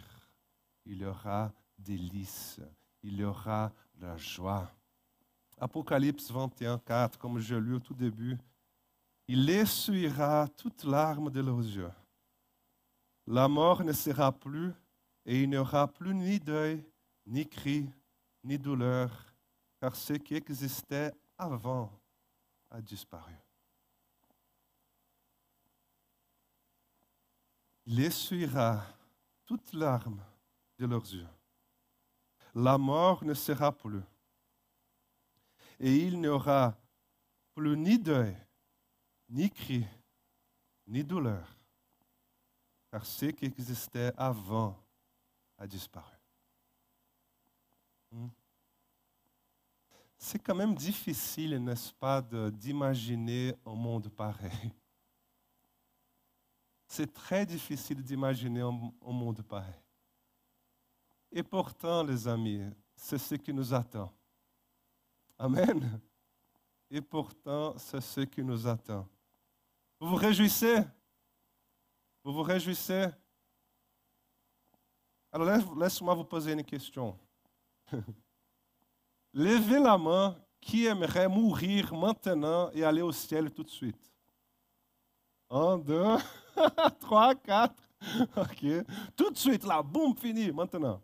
Il 0.86 0.98
y 0.98 1.04
aura 1.04 1.52
délice, 1.76 2.60
il 3.02 3.16
y 3.16 3.24
aura 3.24 3.72
la 4.00 4.16
joie. 4.16 4.70
Apocalypse 5.58 6.30
21, 6.30 6.78
4, 6.78 7.18
comme 7.18 7.40
je 7.40 7.56
lu 7.56 7.74
au 7.74 7.80
tout 7.80 7.94
début, 7.94 8.38
il 9.26 9.50
essuiera 9.50 10.46
toute 10.56 10.84
larme 10.84 11.30
de 11.30 11.40
leurs 11.40 11.60
yeux. 11.60 11.90
La 13.26 13.48
mort 13.48 13.82
ne 13.82 13.92
sera 13.92 14.30
plus 14.30 14.72
et 15.26 15.42
il 15.42 15.50
n'y 15.50 15.56
aura 15.56 15.88
plus 15.88 16.14
ni 16.14 16.38
deuil, 16.38 16.84
ni 17.26 17.48
cri, 17.48 17.88
ni 18.44 18.58
douleur, 18.58 19.33
car 19.84 19.94
ce 19.94 20.14
qui 20.14 20.34
existait 20.34 21.12
avant 21.36 21.92
a 22.70 22.80
disparu. 22.80 23.34
Il 27.84 28.00
essuiera 28.00 28.82
toute 29.44 29.74
larme 29.74 30.24
de 30.78 30.86
leurs 30.86 31.04
yeux. 31.12 31.28
La 32.54 32.78
mort 32.78 33.22
ne 33.26 33.34
sera 33.34 33.70
plus. 33.72 34.00
Et 35.78 35.94
il 35.94 36.18
n'y 36.18 36.28
aura 36.28 36.74
plus 37.52 37.76
ni 37.76 37.98
deuil, 37.98 38.34
ni 39.28 39.50
cri, 39.50 39.84
ni 40.86 41.04
douleur, 41.04 41.46
car 42.90 43.04
ce 43.04 43.26
qui 43.26 43.44
existait 43.44 44.14
avant 44.16 44.82
a 45.58 45.66
disparu. 45.66 46.16
Hmm? 48.10 48.28
C'est 50.26 50.38
quand 50.38 50.54
même 50.54 50.74
difficile, 50.74 51.62
n'est-ce 51.62 51.92
pas, 51.92 52.22
d'imaginer 52.22 53.54
un 53.66 53.74
monde 53.74 54.08
pareil? 54.08 54.72
C'est 56.86 57.12
très 57.12 57.44
difficile 57.44 58.02
d'imaginer 58.02 58.62
un, 58.62 58.70
monde 59.02 59.42
pareil. 59.42 59.82
Et 61.30 61.42
pourtant, 61.42 62.02
les 62.02 62.26
amis, 62.26 62.62
c'est 62.96 63.18
ce 63.18 63.34
qui 63.34 63.52
nous 63.52 63.74
attend. 63.74 64.10
Amen. 65.38 66.00
Et 66.90 67.02
pourtant, 67.02 67.76
c'est 67.76 68.00
ce 68.00 68.22
qui 68.22 68.42
nous 68.42 68.66
attend. 68.66 69.06
Vous 70.00 70.08
vous 70.08 70.16
réjouissez? 70.16 70.80
Vous 72.24 72.32
vous 72.32 72.42
réjouissez? 72.42 73.08
Alors 75.30 75.76
laisse-moi 75.76 76.14
vous 76.14 76.24
poser 76.24 76.52
une 76.52 76.64
question. 76.64 77.14
Levez 79.34 79.80
la 79.80 79.98
main 79.98 80.36
qui 80.60 80.86
aimerait 80.86 81.28
mourir 81.28 81.92
maintenant 81.94 82.70
et 82.72 82.84
aller 82.84 83.02
au 83.02 83.12
ciel 83.12 83.50
tout 83.50 83.64
de 83.64 83.70
suite? 83.70 84.10
Un, 85.50 85.76
deux, 85.76 86.16
trois, 87.00 87.34
quatre. 87.34 87.82
OK. 88.36 88.64
Tout 89.14 89.30
de 89.30 89.36
suite, 89.36 89.64
là, 89.64 89.82
boum, 89.82 90.16
fini, 90.16 90.50
maintenant. 90.50 91.00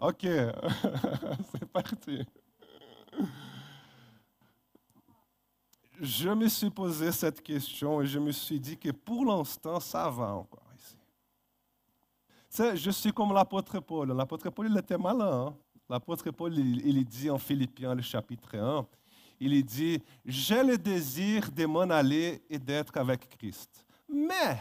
OK. 0.00 0.22
C'est 1.52 1.66
parti 1.70 2.24
je 6.00 6.28
me 6.28 6.48
suis 6.48 6.70
posé 6.70 7.12
cette 7.12 7.42
question 7.42 8.00
et 8.00 8.06
je 8.06 8.18
me 8.18 8.32
suis 8.32 8.58
dit 8.58 8.76
que 8.76 8.90
pour 8.90 9.24
l'instant, 9.24 9.78
ça 9.80 10.08
va 10.10 10.34
encore 10.34 10.66
ici. 10.76 10.96
je 12.74 12.90
suis 12.90 13.12
comme 13.12 13.32
l'apôtre 13.32 13.80
Paul. 13.80 14.12
L'apôtre 14.12 14.50
Paul, 14.50 14.68
il 14.70 14.76
était 14.76 14.98
malin. 14.98 15.46
Hein. 15.46 15.56
L'apôtre 15.94 16.28
Paul, 16.32 16.52
il, 16.58 17.04
dit 17.04 17.30
en 17.30 17.38
Philippiens, 17.38 17.94
le 17.94 18.02
chapitre 18.02 18.56
1, 18.56 18.84
il 19.38 19.64
dit, 19.64 20.02
j'ai 20.26 20.64
le 20.64 20.76
désir 20.76 21.52
de 21.52 21.66
m'en 21.66 21.82
aller 21.82 22.42
et 22.50 22.58
d'être 22.58 22.96
avec 22.96 23.28
Christ. 23.38 23.86
Mais, 24.12 24.58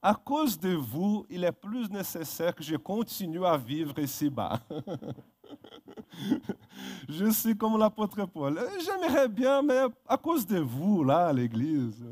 à 0.00 0.14
cause 0.14 0.56
de 0.56 0.76
vous, 0.76 1.26
il 1.28 1.42
est 1.42 1.50
plus 1.50 1.90
nécessaire 1.90 2.54
que 2.54 2.62
je 2.62 2.76
continue 2.76 3.44
à 3.44 3.56
vivre 3.56 3.98
ici-bas. 3.98 4.60
je 7.08 7.32
suis 7.32 7.56
comme 7.56 7.76
l'apôtre 7.76 8.24
Paul. 8.26 8.56
J'aimerais 8.84 9.28
bien, 9.28 9.62
mais 9.62 9.86
à 10.06 10.16
cause 10.16 10.46
de 10.46 10.60
vous, 10.60 11.02
là, 11.02 11.26
à 11.26 11.32
l'église, 11.32 12.06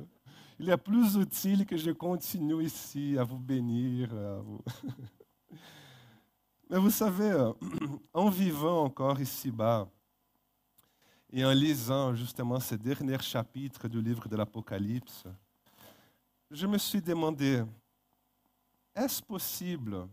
il 0.58 0.68
est 0.68 0.76
plus 0.76 1.14
utile 1.14 1.64
que 1.64 1.76
je 1.76 1.92
continue 1.92 2.64
ici 2.64 3.14
à 3.16 3.22
vous 3.22 3.38
bénir. 3.38 4.08
mais 6.74 6.80
vous 6.80 6.90
savez, 6.90 7.52
en 8.12 8.28
vivant 8.30 8.82
encore 8.82 9.20
ici-bas 9.20 9.86
et 11.32 11.44
en 11.44 11.52
lisant 11.52 12.12
justement 12.16 12.58
ces 12.58 12.76
derniers 12.76 13.20
chapitres 13.20 13.86
du 13.86 14.02
livre 14.02 14.26
de 14.28 14.34
l'Apocalypse, 14.34 15.22
je 16.50 16.66
me 16.66 16.76
suis 16.76 17.00
demandé, 17.00 17.62
est-ce 18.92 19.22
possible 19.22 20.08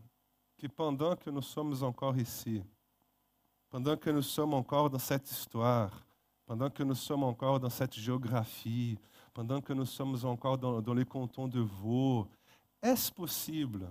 que 0.55 0.67
pendant 0.67 1.15
que 1.15 1.31
nous 1.31 1.41
sommes 1.41 1.73
encore 1.81 2.15
ici, 2.15 2.61
pendant 3.67 3.97
que 3.97 4.11
nous 4.11 4.21
sommes 4.21 4.53
encore 4.53 4.87
dans 4.87 4.99
cette 4.99 5.31
histoire, 5.31 6.05
pendant 6.45 6.69
que 6.69 6.83
nous 6.83 6.93
sommes 6.93 7.23
encore 7.23 7.59
dans 7.59 7.71
cette 7.71 7.95
géographie, 7.95 8.99
pendant 9.33 9.61
que 9.61 9.73
nous 9.73 9.87
sommes 9.87 10.15
encore 10.25 10.59
dans, 10.59 10.79
dans 10.79 10.93
les 10.93 11.05
cantons 11.05 11.47
de 11.47 11.61
Vaud, 11.61 12.27
est-ce 12.83 13.11
possible 13.11 13.89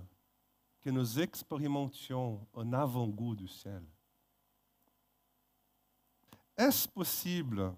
que 0.81 0.89
nous 0.89 1.19
expérimentions 1.19 2.45
un 2.55 2.73
avant-goût 2.73 3.35
du 3.35 3.47
ciel? 3.47 3.83
Est-ce 6.57 6.87
possible 6.87 7.73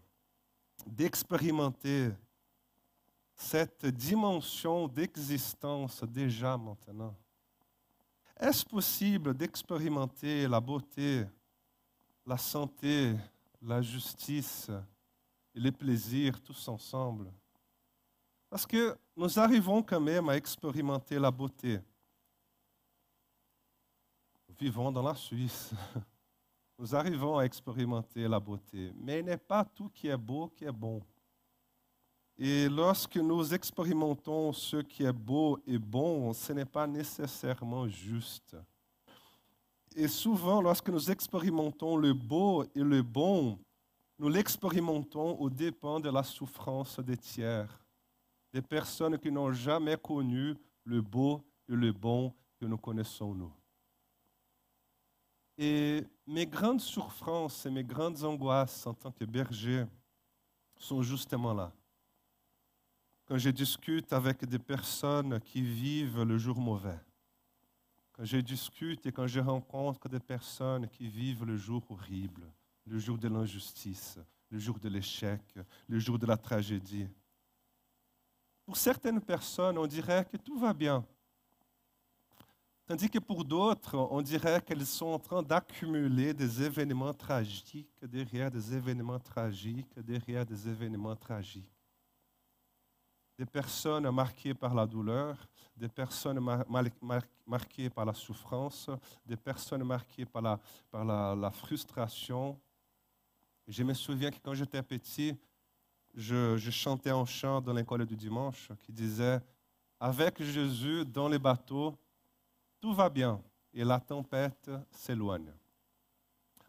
d'expérimenter 0.86 2.12
cette 3.36 3.86
dimension 3.86 4.88
d'existence 4.88 6.04
déjà 6.04 6.58
maintenant? 6.58 7.16
Est-ce 8.40 8.66
possible 8.66 9.34
d'expérimenter 9.34 10.48
la 10.48 10.60
beauté, 10.60 11.26
la 12.26 12.38
santé, 12.38 13.16
la 13.62 13.82
justice 13.82 14.70
et 15.54 15.60
les 15.60 15.72
plaisirs 15.72 16.42
tous 16.42 16.68
ensemble? 16.68 17.32
Parce 18.50 18.66
que 18.66 18.98
nous 19.16 19.40
arrivons 19.40 19.82
quand 19.82 20.02
même 20.02 20.30
à 20.30 20.36
expérimenter 20.36 21.20
la 21.20 21.32
beauté. 21.32 21.80
Vivons 24.60 24.92
dans 24.92 25.02
la 25.02 25.16
Suisse. 25.16 25.72
Nous 26.80 26.96
arrivons 26.96 27.38
à 27.38 27.44
expérimenter 27.44 28.28
la 28.28 28.40
beauté. 28.40 28.92
Mais 28.96 29.20
il 29.20 29.26
n'est 29.26 29.38
pas 29.38 29.64
tout 29.64 29.90
qui 29.90 30.08
est 30.08 30.18
beau 30.18 30.48
qui 30.48 30.66
est 30.66 30.72
bon. 30.72 31.02
Et 32.38 32.68
lorsque 32.68 33.18
nous 33.18 33.54
expérimentons 33.54 34.52
ce 34.54 34.78
qui 34.78 35.04
est 35.04 35.14
beau 35.14 35.60
et 35.68 35.78
bon, 35.78 36.34
ce 36.34 36.52
n'est 36.52 36.66
pas 36.66 36.88
nécessairement 36.88 37.88
juste. 37.88 38.58
Et 39.96 40.08
souvent, 40.08 40.60
lorsque 40.60 40.90
nous 40.90 41.12
expérimentons 41.12 41.96
le 41.96 42.14
beau 42.14 42.64
et 42.64 42.82
le 42.82 43.04
bon, 43.04 43.60
nous 44.18 44.30
l'expérimentons 44.30 45.38
au 45.40 45.50
dépens 45.50 46.00
de 46.00 46.10
la 46.10 46.24
souffrance 46.24 47.00
des 47.00 47.18
tiers. 47.18 47.80
des 48.52 48.62
personnes 48.62 49.18
qui 49.18 49.32
n'ont 49.32 49.52
jamais 49.52 49.98
connu 49.98 50.56
le 50.84 51.02
beau 51.02 51.44
et 51.68 51.74
le 51.74 51.92
bon 51.92 52.32
que 52.60 52.66
nous 52.66 52.78
connaissons 52.78 53.34
nous. 53.34 53.52
Et 55.58 56.04
mes 56.26 56.46
grandes 56.46 56.82
souffrances 56.82 57.66
et 57.66 57.70
mes 57.70 57.84
grandes 57.84 58.24
angoisses 58.24 58.88
en 58.88 58.94
tant 58.94 59.12
que 59.12 59.26
berger 59.26 59.86
sont 60.78 61.02
justement 61.02 61.54
là. 61.54 61.72
Quand 63.26 63.38
je 63.38 63.50
discute 63.50 64.12
avec 64.12 64.44
des 64.46 64.60
personnes 64.60 65.40
qui 65.42 65.62
vivent 65.62 66.24
le 66.24 66.38
jour 66.38 66.60
mauvais, 66.60 67.00
quand 68.14 68.26
je 68.26 68.38
discute 68.38 69.06
et 69.06 69.12
quand 69.12 69.28
je 69.28 69.40
rencontre 69.40 70.10
des 70.10 70.20
personnes 70.20 70.88
qui 70.88 71.08
vivent 71.08 71.46
le 71.46 71.58
jour 71.58 71.84
horrible, 71.90 72.44
le 72.86 73.00
jour 73.00 73.18
de 73.18 73.28
l'injustice, 73.28 74.20
le 74.50 74.60
jour 74.60 74.78
de 74.78 74.90
l'échec, 74.90 75.42
le 75.88 76.00
jour 76.00 76.20
de 76.20 76.26
la 76.26 76.38
tragédie. 76.38 77.08
Pour 78.66 78.78
certaines 78.78 79.22
personnes, 79.22 79.78
on 79.78 79.88
dirait 79.88 80.26
que 80.26 80.38
tout 80.38 80.58
va 80.60 80.74
bien. 80.74 81.06
Tandis 82.86 83.10
que 83.10 83.20
pour 83.20 83.46
d'autres, 83.46 83.96
on 84.12 84.22
dirait 84.22 84.62
qu'elles 84.62 84.86
sont 84.86 85.06
en 85.06 85.20
train 85.20 85.42
d'accumuler 85.42 86.34
des 86.34 86.64
événements 86.64 87.14
tragiques 87.14 87.88
derrière 88.02 88.52
des 88.52 88.76
événements 88.76 89.20
tragiques, 89.20 89.98
derrière 89.98 90.46
des 90.46 90.68
événements 90.68 91.16
tragiques. 91.16 91.72
Des 93.40 93.46
personnes 93.46 94.10
marquées 94.12 94.54
par 94.54 94.76
la 94.76 94.86
douleur, 94.86 95.38
des 95.78 95.88
personnes 95.88 96.40
marquées 97.48 97.90
par 97.90 98.04
la 98.04 98.14
souffrance, 98.14 98.90
des 99.26 99.38
personnes 99.38 99.84
marquées 99.84 100.26
par 100.26 100.42
la, 100.42 100.60
par 100.92 101.06
la, 101.06 101.52
frustration. 101.52 102.60
Je 103.66 103.82
me 103.82 103.94
souviens 103.94 104.30
que 104.30 104.40
quand 104.44 104.54
j'étais 104.54 104.84
petit, 104.84 105.34
je, 106.14 106.58
je 106.58 106.70
chantais 106.70 107.12
un 107.12 107.26
chant 107.26 107.62
dans 107.62 107.74
l'école 107.74 108.06
du 108.06 108.18
dimanche 108.18 108.70
qui 108.80 108.92
disait 108.92 109.40
Avec 110.02 110.44
Jésus 110.44 111.06
dans 111.06 111.30
les 111.30 111.40
bateaux, 111.40 111.98
tout 112.84 112.94
va 112.94 113.08
bien 113.08 113.42
et 113.74 113.82
la 113.86 113.98
tempête 113.98 114.70
s'éloigne. 114.92 115.54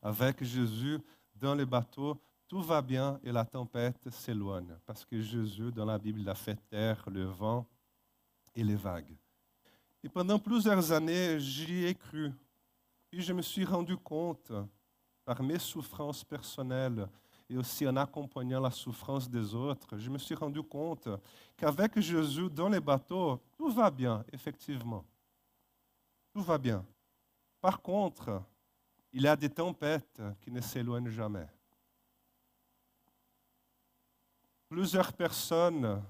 Avec 0.00 0.44
Jésus 0.44 1.00
dans 1.34 1.56
le 1.56 1.64
bateau, 1.64 2.16
tout 2.46 2.62
va 2.62 2.80
bien 2.80 3.18
et 3.24 3.32
la 3.32 3.44
tempête 3.44 4.08
s'éloigne. 4.10 4.76
Parce 4.86 5.04
que 5.04 5.20
Jésus, 5.20 5.72
dans 5.72 5.84
la 5.84 5.98
Bible, 5.98 6.28
a 6.28 6.36
fait 6.36 6.54
taire 6.70 7.02
le 7.10 7.24
vent 7.24 7.66
et 8.54 8.62
les 8.62 8.76
vagues. 8.76 9.12
Et 10.04 10.08
pendant 10.08 10.38
plusieurs 10.38 10.92
années, 10.92 11.40
j'y 11.40 11.84
ai 11.84 11.96
cru. 11.96 12.32
Puis 13.10 13.20
je 13.20 13.32
me 13.32 13.42
suis 13.42 13.64
rendu 13.64 13.96
compte, 13.96 14.52
par 15.24 15.42
mes 15.42 15.58
souffrances 15.58 16.22
personnelles 16.22 17.08
et 17.50 17.56
aussi 17.56 17.88
en 17.88 17.96
accompagnant 17.96 18.60
la 18.60 18.70
souffrance 18.70 19.28
des 19.28 19.52
autres, 19.52 19.98
je 19.98 20.08
me 20.08 20.18
suis 20.18 20.36
rendu 20.36 20.62
compte 20.62 21.08
qu'avec 21.56 21.98
Jésus 21.98 22.48
dans 22.50 22.68
les 22.68 22.78
bateaux, 22.78 23.40
tout 23.56 23.70
va 23.70 23.90
bien, 23.90 24.24
effectivement 24.32 25.04
tout 26.34 26.42
va 26.42 26.58
bien. 26.58 26.84
Par 27.60 27.80
contre, 27.80 28.42
il 29.12 29.22
y 29.22 29.28
a 29.28 29.36
des 29.36 29.48
tempêtes 29.48 30.20
qui 30.40 30.50
ne 30.50 30.60
s'éloignent 30.60 31.08
jamais. 31.08 31.46
Plusieurs 34.68 35.12
personnes 35.12 36.02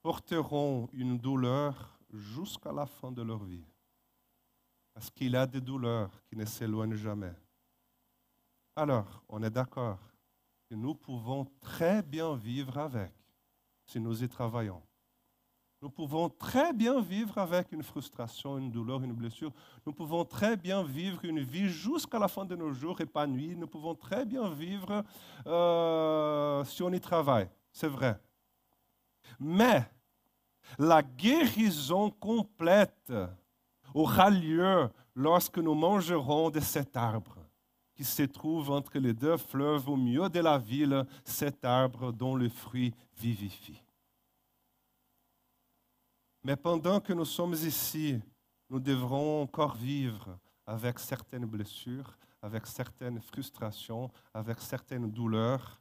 porteront 0.00 0.88
une 0.94 1.18
douleur 1.18 1.98
jusqu'à 2.10 2.72
la 2.72 2.86
fin 2.86 3.12
de 3.12 3.20
leur 3.20 3.44
vie. 3.44 3.66
Parce 4.94 5.10
qu'il 5.10 5.32
y 5.32 5.36
a 5.36 5.46
des 5.46 5.60
douleurs 5.60 6.10
qui 6.24 6.36
ne 6.36 6.46
s'éloignent 6.46 6.96
jamais. 6.96 7.34
Alors, 8.74 9.22
on 9.28 9.42
est 9.42 9.50
d'accord 9.50 9.98
que 10.70 10.74
nous 10.74 10.94
pouvons 10.94 11.44
très 11.60 12.02
bien 12.02 12.34
vivre 12.34 12.78
avec 12.78 13.12
si 13.84 14.00
nous 14.00 14.24
y 14.24 14.28
travaillons. 14.28 14.82
Nous 15.84 15.90
pouvons 15.90 16.30
très 16.30 16.72
bien 16.72 16.98
vivre 17.02 17.36
avec 17.36 17.70
une 17.70 17.82
frustration, 17.82 18.56
une 18.56 18.70
douleur, 18.70 19.02
une 19.02 19.12
blessure. 19.12 19.52
Nous 19.84 19.92
pouvons 19.92 20.24
très 20.24 20.56
bien 20.56 20.82
vivre 20.82 21.22
une 21.26 21.40
vie 21.40 21.68
jusqu'à 21.68 22.18
la 22.18 22.26
fin 22.26 22.46
de 22.46 22.56
nos 22.56 22.72
jours 22.72 22.98
épanouie. 23.02 23.54
Nous 23.54 23.66
pouvons 23.66 23.94
très 23.94 24.24
bien 24.24 24.48
vivre 24.48 25.04
euh, 25.46 26.64
si 26.64 26.82
on 26.82 26.90
y 26.90 26.98
travaille. 26.98 27.50
C'est 27.70 27.88
vrai. 27.88 28.18
Mais 29.38 29.84
la 30.78 31.02
guérison 31.02 32.08
complète 32.08 33.12
aura 33.92 34.30
lieu 34.30 34.88
lorsque 35.14 35.58
nous 35.58 35.74
mangerons 35.74 36.48
de 36.48 36.60
cet 36.60 36.96
arbre 36.96 37.36
qui 37.94 38.04
se 38.04 38.22
trouve 38.22 38.70
entre 38.70 38.98
les 38.98 39.12
deux 39.12 39.36
fleuves 39.36 39.86
au 39.90 39.96
milieu 39.96 40.30
de 40.30 40.40
la 40.40 40.56
ville, 40.56 41.04
cet 41.26 41.62
arbre 41.62 42.10
dont 42.10 42.36
le 42.36 42.48
fruit 42.48 42.94
vivifie. 43.18 43.83
Mais 46.44 46.56
pendant 46.56 47.00
que 47.00 47.14
nous 47.14 47.24
sommes 47.24 47.54
ici, 47.54 48.20
nous 48.68 48.78
devrons 48.78 49.42
encore 49.42 49.74
vivre 49.74 50.38
avec 50.66 50.98
certaines 50.98 51.46
blessures, 51.46 52.18
avec 52.42 52.66
certaines 52.66 53.18
frustrations, 53.18 54.10
avec 54.34 54.60
certaines 54.60 55.10
douleurs. 55.10 55.80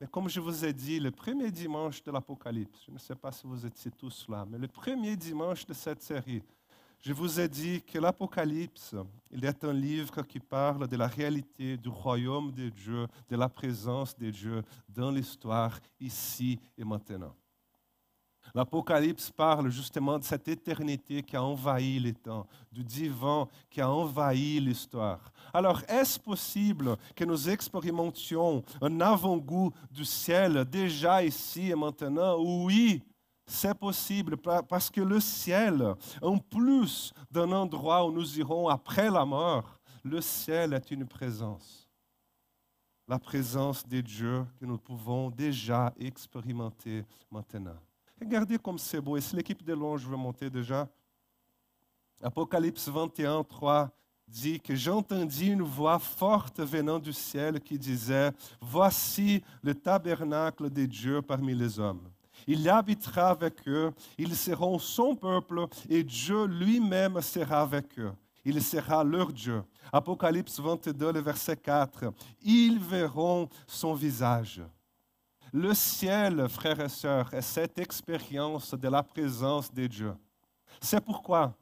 Mais 0.00 0.06
comme 0.06 0.28
je 0.28 0.38
vous 0.38 0.64
ai 0.64 0.72
dit, 0.72 1.00
le 1.00 1.10
premier 1.10 1.50
dimanche 1.50 2.04
de 2.04 2.12
l'Apocalypse, 2.12 2.84
je 2.86 2.92
ne 2.92 2.98
sais 2.98 3.16
pas 3.16 3.32
si 3.32 3.48
vous 3.48 3.66
étiez 3.66 3.90
tous 3.90 4.26
là, 4.28 4.46
mais 4.48 4.58
le 4.58 4.68
premier 4.68 5.16
dimanche 5.16 5.66
de 5.66 5.74
cette 5.74 6.02
série, 6.02 6.42
je 7.00 7.12
vous 7.12 7.40
ai 7.40 7.48
dit 7.48 7.82
que 7.82 7.98
l'Apocalypse, 7.98 8.94
il 9.32 9.44
est 9.44 9.64
un 9.64 9.72
livre 9.72 10.22
qui 10.22 10.38
parle 10.38 10.86
de 10.86 10.96
la 10.96 11.08
réalité 11.08 11.76
du 11.76 11.88
royaume 11.88 12.52
de 12.52 12.68
Dieu, 12.68 13.08
de 13.28 13.36
la 13.36 13.48
présence 13.48 14.16
de 14.16 14.30
Dieu 14.30 14.62
dans 14.88 15.10
l'histoire, 15.10 15.80
ici 15.98 16.60
et 16.78 16.84
maintenant. 16.84 17.34
L'Apocalypse 18.54 19.32
parle 19.32 19.68
justement 19.68 20.16
de 20.16 20.22
cette 20.22 20.46
éternité 20.46 21.24
qui 21.24 21.34
a 21.36 21.42
envahi 21.42 21.98
les 21.98 22.14
temps, 22.14 22.46
du 22.70 22.84
divin 22.84 23.48
qui 23.68 23.80
a 23.80 23.90
envahi 23.90 24.60
l'histoire. 24.60 25.32
Alors, 25.52 25.82
est-ce 25.88 26.20
possible 26.20 26.96
que 27.16 27.24
nous 27.24 27.48
expérimentions 27.50 28.62
un 28.80 29.00
avant-goût 29.00 29.72
du 29.90 30.04
ciel 30.04 30.64
déjà 30.66 31.24
ici 31.24 31.70
et 31.70 31.74
maintenant? 31.74 32.38
Oui, 32.38 33.02
c'est 33.44 33.76
possible 33.76 34.36
parce 34.36 34.88
que 34.88 35.00
le 35.00 35.18
ciel, 35.18 35.94
en 36.22 36.38
plus 36.38 37.12
d'un 37.28 37.50
endroit 37.50 38.06
où 38.06 38.12
nous 38.12 38.38
irons 38.38 38.68
après 38.68 39.10
la 39.10 39.24
mort, 39.24 39.80
le 40.04 40.20
ciel 40.20 40.74
est 40.74 40.90
une 40.92 41.06
présence. 41.06 41.88
La 43.08 43.18
présence 43.18 43.84
de 43.86 44.00
Dieu 44.00 44.46
que 44.60 44.64
nous 44.64 44.78
pouvons 44.78 45.28
déjà 45.28 45.92
expérimenter 45.98 47.04
maintenant. 47.30 47.80
Regardez 48.20 48.58
comme 48.58 48.78
c'est 48.78 49.00
beau. 49.00 49.16
Et 49.16 49.20
si 49.20 49.34
l'équipe 49.36 49.62
de 49.62 49.74
longe 49.74 50.06
veut 50.06 50.16
monter 50.16 50.48
déjà. 50.48 50.88
Apocalypse 52.22 52.88
21, 52.88 53.44
3 53.44 53.90
dit 54.26 54.58
que 54.58 54.74
j'entendis 54.74 55.48
une 55.48 55.62
voix 55.62 55.98
forte 55.98 56.60
venant 56.60 56.98
du 56.98 57.12
ciel 57.12 57.60
qui 57.60 57.78
disait, 57.78 58.32
Voici 58.60 59.42
le 59.62 59.74
tabernacle 59.74 60.70
de 60.70 60.86
Dieu 60.86 61.20
parmi 61.22 61.54
les 61.54 61.78
hommes. 61.78 62.08
Il 62.46 62.68
habitera 62.68 63.30
avec 63.30 63.66
eux, 63.68 63.92
ils 64.18 64.34
seront 64.34 64.78
son 64.78 65.14
peuple 65.14 65.66
et 65.88 66.02
Dieu 66.02 66.46
lui-même 66.46 67.20
sera 67.20 67.62
avec 67.62 67.98
eux. 67.98 68.12
Il 68.44 68.62
sera 68.62 69.02
leur 69.02 69.32
Dieu. 69.32 69.62
Apocalypse 69.90 70.60
22, 70.60 71.12
le 71.12 71.20
verset 71.20 71.56
4. 71.56 72.12
Ils 72.42 72.78
verront 72.78 73.48
son 73.66 73.94
visage. 73.94 74.60
Le 75.56 75.72
ciel, 75.72 76.48
frères 76.48 76.80
et 76.80 76.88
sœurs, 76.88 77.32
est 77.32 77.40
cette 77.40 77.78
expérience 77.78 78.74
de 78.74 78.88
la 78.88 79.04
présence 79.04 79.72
de 79.72 79.86
Dieu. 79.86 80.12
C'est 80.80 81.00
pourquoi, 81.00 81.56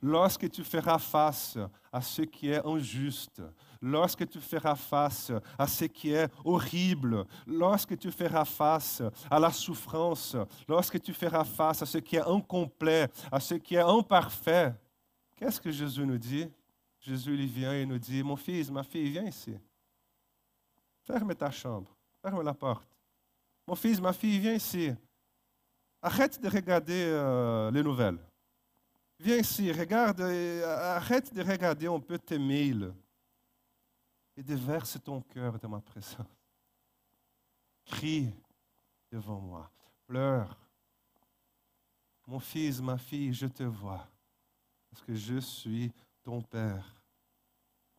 lorsque 0.00 0.48
tu 0.48 0.62
feras 0.62 1.00
face 1.00 1.58
à 1.90 2.00
ce 2.00 2.22
qui 2.22 2.48
est 2.48 2.64
injuste, 2.64 3.42
lorsque 3.82 4.24
tu 4.28 4.38
feras 4.38 4.76
face 4.76 5.32
à 5.58 5.66
ce 5.66 5.86
qui 5.86 6.12
est 6.12 6.30
horrible, 6.44 7.26
lorsque 7.44 7.98
tu 7.98 8.12
feras 8.12 8.44
face 8.44 9.02
à 9.28 9.40
la 9.40 9.50
souffrance, 9.50 10.36
lorsque 10.68 11.02
tu 11.02 11.12
feras 11.12 11.42
face 11.42 11.82
à 11.82 11.86
ce 11.86 11.98
qui 11.98 12.14
est 12.14 12.24
incomplet, 12.24 13.08
à 13.32 13.40
ce 13.40 13.54
qui 13.54 13.74
est 13.74 13.80
imparfait, 13.80 14.72
qu'est-ce 15.34 15.60
que 15.60 15.72
Jésus 15.72 16.06
nous 16.06 16.18
dit? 16.18 16.48
Jésus 17.00 17.36
lui 17.36 17.48
vient 17.48 17.72
et 17.72 17.84
nous 17.84 17.98
dit, 17.98 18.22
mon 18.22 18.36
fils, 18.36 18.70
ma 18.70 18.84
fille, 18.84 19.10
viens 19.10 19.24
ici. 19.24 19.58
Ferme 21.00 21.34
ta 21.34 21.50
chambre. 21.50 21.96
Ferme 22.22 22.42
la 22.42 22.54
porte. 22.54 22.88
Mon 23.66 23.74
fils, 23.74 24.00
ma 24.00 24.12
fille, 24.12 24.38
viens 24.38 24.54
ici. 24.54 24.92
Arrête 26.02 26.40
de 26.40 26.48
regarder 26.48 27.04
euh, 27.06 27.70
les 27.70 27.82
nouvelles. 27.82 28.18
Viens 29.18 29.36
ici, 29.36 29.70
regarde, 29.70 30.20
euh, 30.20 30.96
arrête 30.96 31.32
de 31.32 31.42
regarder 31.42 31.86
un 31.86 32.00
peu 32.00 32.18
tes 32.18 32.38
mails 32.38 32.92
et 34.36 34.42
déverse 34.42 34.98
ton 35.04 35.20
cœur 35.20 35.58
dans 35.58 35.68
ma 35.68 35.80
présence. 35.80 36.26
Crie 37.84 38.32
devant 39.10 39.40
moi, 39.40 39.70
pleure. 40.06 40.56
Mon 42.26 42.38
fils, 42.38 42.80
ma 42.80 42.96
fille, 42.96 43.34
je 43.34 43.46
te 43.46 43.64
vois, 43.64 44.06
parce 44.88 45.02
que 45.02 45.14
je 45.14 45.38
suis 45.38 45.92
ton 46.22 46.40
Père. 46.40 46.94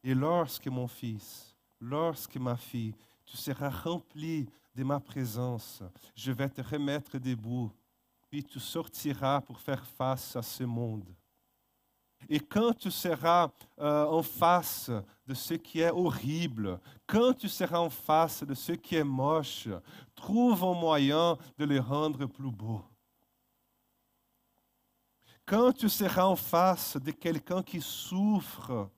Et 0.04 0.14
lorsque 0.14 0.68
mon 0.68 0.88
fils, 0.88 1.56
lorsque 1.80 2.38
ma 2.38 2.58
fille, 2.58 2.96
tu 3.32 3.38
seras 3.38 3.70
rempli 3.70 4.50
de 4.76 4.84
ma 4.84 5.00
présence. 5.00 5.82
Je 6.14 6.34
vais 6.34 6.50
te 6.50 6.62
remettre 6.62 7.18
debout, 7.18 7.72
puis 8.30 8.44
tu 8.44 8.60
sortiras 8.60 9.40
pour 9.40 9.58
faire 9.58 9.86
face 9.86 10.36
à 10.36 10.42
ce 10.42 10.66
monde. 10.66 11.06
Et 12.28 12.42
quand 12.42 12.74
tu 12.74 12.92
seras 12.92 13.50
euh, 13.80 14.06
en 14.06 14.22
face 14.22 14.92
de 15.26 15.34
ce 15.34 15.54
qui 15.54 15.80
est 15.80 15.92
horrible, 15.92 16.78
quand 17.08 17.34
tu 17.34 17.48
seras 17.48 17.80
en 17.80 17.90
face 17.90 18.44
de 18.44 18.54
ce 18.54 18.74
qui 18.74 18.96
est 18.96 19.04
moche, 19.04 19.70
trouve 20.14 20.66
un 20.66 20.74
moyen 20.74 21.38
de 21.58 21.64
le 21.64 21.80
rendre 21.80 22.26
plus 22.26 22.52
beau. 22.52 22.82
Quand 25.46 25.72
tu 25.72 25.88
seras 25.88 26.26
en 26.26 26.36
face 26.36 26.98
de 26.98 27.12
quelqu'un 27.12 27.64
qui 27.64 27.80
souffre, 27.80 28.90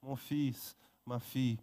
mon 0.00 0.16
fils, 0.16 0.74
ma 1.04 1.20
fille, 1.20 1.58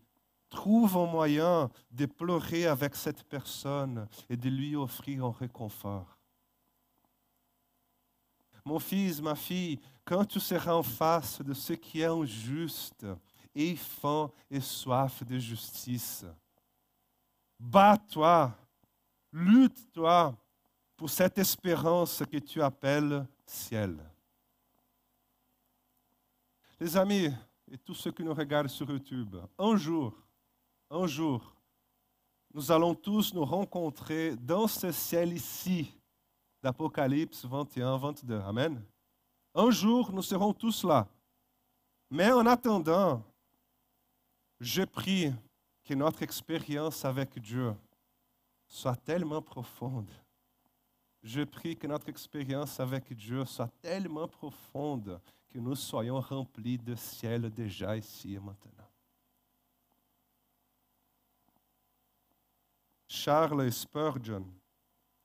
trouve 0.53 0.95
un 0.97 1.07
moyen 1.07 1.69
de 1.91 2.05
pleurer 2.05 2.67
avec 2.67 2.95
cette 2.95 3.23
personne 3.23 4.07
et 4.29 4.37
de 4.37 4.49
lui 4.49 4.75
offrir 4.75 5.25
un 5.25 5.31
réconfort. 5.31 6.17
Mon 8.63 8.79
fils, 8.79 9.19
ma 9.19 9.35
fille, 9.35 9.79
quand 10.05 10.23
tu 10.25 10.39
seras 10.39 10.73
en 10.73 10.83
face 10.83 11.41
de 11.41 11.53
ce 11.53 11.73
qui 11.73 12.01
est 12.01 12.05
injuste, 12.05 13.05
aie 13.55 13.75
faim 13.75 14.31
et 14.49 14.61
soif 14.61 15.23
de 15.23 15.37
justice. 15.39 16.23
Bats-toi, 17.59 18.55
lutte-toi 19.31 20.35
pour 20.95 21.09
cette 21.09 21.37
espérance 21.39 22.23
que 22.31 22.37
tu 22.37 22.61
appelles 22.61 23.25
ciel. 23.45 23.97
Les 26.79 26.95
amis 26.95 27.29
et 27.71 27.77
tous 27.77 27.95
ceux 27.95 28.11
qui 28.11 28.23
nous 28.23 28.33
regardent 28.33 28.69
sur 28.69 28.89
YouTube, 28.89 29.35
un 29.57 29.75
jour, 29.75 30.22
un 30.93 31.07
jour, 31.07 31.55
nous 32.53 32.71
allons 32.71 32.93
tous 32.93 33.33
nous 33.33 33.43
rencontrer 33.43 34.35
dans 34.35 34.67
ce 34.67 34.91
ciel 34.91 35.33
ici 35.33 35.91
d'Apocalypse 36.61 37.45
21, 37.45 37.97
22. 37.97 38.39
Amen. 38.41 38.83
Un 39.55 39.71
jour, 39.71 40.11
nous 40.13 40.21
serons 40.21 40.53
tous 40.53 40.83
là. 40.83 41.07
Mais 42.11 42.31
en 42.31 42.45
attendant, 42.45 43.23
je 44.59 44.83
prie 44.83 45.33
que 45.83 45.95
notre 45.95 46.21
expérience 46.21 47.03
avec 47.03 47.39
Dieu 47.39 47.73
soit 48.67 48.95
tellement 48.95 49.41
profonde. 49.41 50.11
Je 51.23 51.43
prie 51.43 51.75
que 51.75 51.87
notre 51.87 52.09
expérience 52.09 52.79
avec 52.79 53.11
Dieu 53.13 53.43
soit 53.45 53.71
tellement 53.81 54.27
profonde 54.27 55.19
que 55.49 55.57
nous 55.57 55.75
soyons 55.75 56.19
remplis 56.19 56.77
de 56.77 56.93
ciel 56.95 57.49
déjà 57.49 57.97
ici 57.97 58.35
et 58.35 58.39
maintenant. 58.39 58.92
Charles 63.15 63.71
Spurgeon 63.71 64.43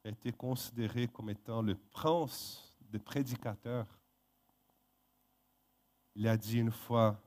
a 0.05 0.11
été 0.11 0.31
considéré 0.31 1.09
comme 1.09 1.31
étant 1.31 1.63
le 1.63 1.75
prince 1.75 2.77
des 2.83 2.99
prédicateurs. 2.99 3.87
Il 6.15 6.29
a 6.29 6.37
dit 6.37 6.59
une 6.59 6.71
fois, 6.71 7.19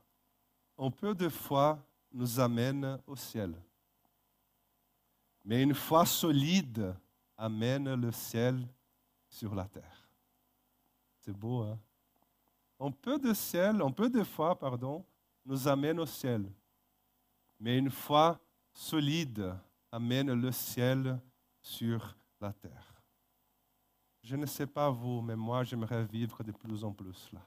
un 0.78 0.88
peu 0.88 1.16
de 1.16 1.28
foi 1.28 1.84
nous 2.12 2.38
amène 2.38 2.96
au 3.08 3.16
ciel. 3.16 3.60
Mais 5.44 5.64
une 5.64 5.74
foi 5.74 6.06
solide 6.06 6.94
amène 7.36 7.94
le 7.96 8.12
ciel 8.12 8.64
sur 9.28 9.56
la 9.56 9.64
terre. 9.64 10.08
C'est 11.18 11.36
beau, 11.36 11.62
hein? 11.62 11.78
Un 12.78 12.92
peu 12.92 13.18
de 13.18 13.34
ciel, 13.34 13.82
un 13.82 13.90
peu 13.90 14.08
de 14.08 14.22
foi, 14.22 14.56
pardon, 14.56 15.04
nous 15.44 15.66
amène 15.66 15.98
au 15.98 16.06
ciel. 16.06 16.48
Mais 17.58 17.78
une 17.78 17.90
foi 17.90 18.38
solide 18.72 19.56
amène 19.92 20.32
le 20.32 20.50
ciel 20.50 21.20
sur 21.60 22.16
la 22.40 22.52
terre. 22.52 23.02
Je 24.22 24.34
ne 24.36 24.46
sais 24.46 24.66
pas 24.66 24.90
vous, 24.90 25.20
mais 25.20 25.36
moi, 25.36 25.62
j'aimerais 25.62 26.04
vivre 26.04 26.42
de 26.42 26.52
plus 26.52 26.82
en 26.82 26.92
plus 26.92 27.30
là. 27.32 27.46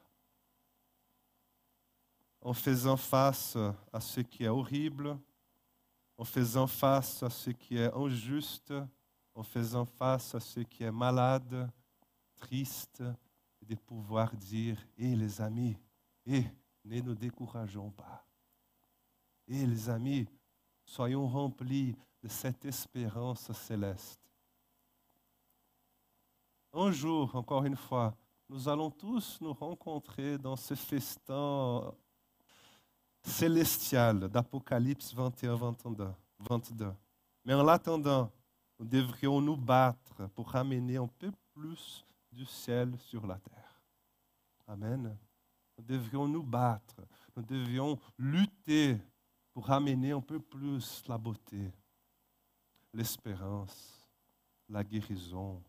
En 2.42 2.54
faisant 2.54 2.98
face 2.98 3.58
à 3.92 4.00
ce 4.00 4.22
qui 4.22 4.44
est 4.44 4.50
horrible, 4.50 5.18
en 6.18 6.24
faisant 6.24 6.68
face 6.68 7.24
à 7.24 7.30
ce 7.30 7.50
qui 7.50 7.78
est 7.78 7.92
injuste, 7.94 8.74
en 9.34 9.44
faisant 9.44 9.86
face 9.86 10.36
à 10.36 10.40
ce 10.40 10.60
qui 10.60 10.84
est 10.84 10.92
malade, 10.92 11.70
triste, 12.36 13.04
de 13.62 13.76
pouvoir 13.76 14.36
dire, 14.36 14.78
hé 14.98 15.16
les 15.16 15.42
amis, 15.42 15.76
hé, 16.26 16.46
ne 16.84 17.02
nous 17.02 17.16
décourageons 17.16 17.90
pas. 17.90 18.24
Hé 19.48 19.66
les 19.66 19.90
amis, 19.90 20.28
soyons 20.86 21.28
remplis 21.28 21.96
de 22.22 22.28
cette 22.28 22.66
espérance 22.66 23.52
céleste 23.52 24.26
un 26.76 26.92
jour, 26.92 27.34
encore 27.36 27.64
une 27.66 27.76
fois, 27.76 28.14
nous 28.50 28.68
allons 28.68 28.92
tous 28.92 29.40
nous 29.42 29.54
rencontrer 29.54 30.38
dans 30.38 30.56
ce 30.56 30.74
festin 30.76 31.94
célestial 33.24 34.28
d'Apocalypse 34.28 35.14
21, 35.14 35.56
22. 36.40 36.92
Mais 37.46 37.54
en 37.54 37.64
l'attendant, 37.64 38.30
nous 38.78 38.86
devrions 38.86 39.40
nous 39.42 39.56
battre 39.56 40.28
pour 40.36 40.50
ramener 40.52 40.98
un 40.98 41.08
peu 41.08 41.32
plus 41.54 42.06
du 42.32 42.46
ciel 42.46 42.94
sur 43.00 43.26
la 43.26 43.36
terre. 43.36 43.82
Amen. 44.68 45.18
Nous 45.78 45.84
devrions 45.84 46.28
nous 46.28 46.44
battre, 46.44 46.96
nous 47.36 47.44
devions 47.44 47.98
lutter 48.18 48.98
pour 49.56 49.68
ramener 49.68 50.12
un 50.12 50.20
peu 50.20 50.38
plus 50.38 51.02
la 51.08 51.18
beauté, 51.18 51.72
l'espérance, 52.94 54.06
la 54.68 54.84
guérison, 54.84 55.64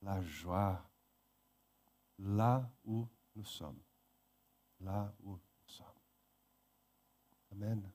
la 0.00 0.22
joie 0.22 0.82
là 2.18 2.66
où 2.82 3.06
nous 3.36 3.44
sommes. 3.44 3.82
Là 4.80 5.12
où 5.22 5.32
nous 5.32 5.66
sommes. 5.66 5.86
Amen. 7.52 7.90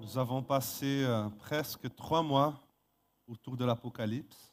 Nous 0.00 0.18
avons 0.18 0.42
passé 0.42 1.04
euh, 1.04 1.28
presque 1.30 1.94
trois 1.94 2.24
mois 2.24 2.60
autour 3.28 3.56
de 3.56 3.64
l'Apocalypse. 3.64 4.52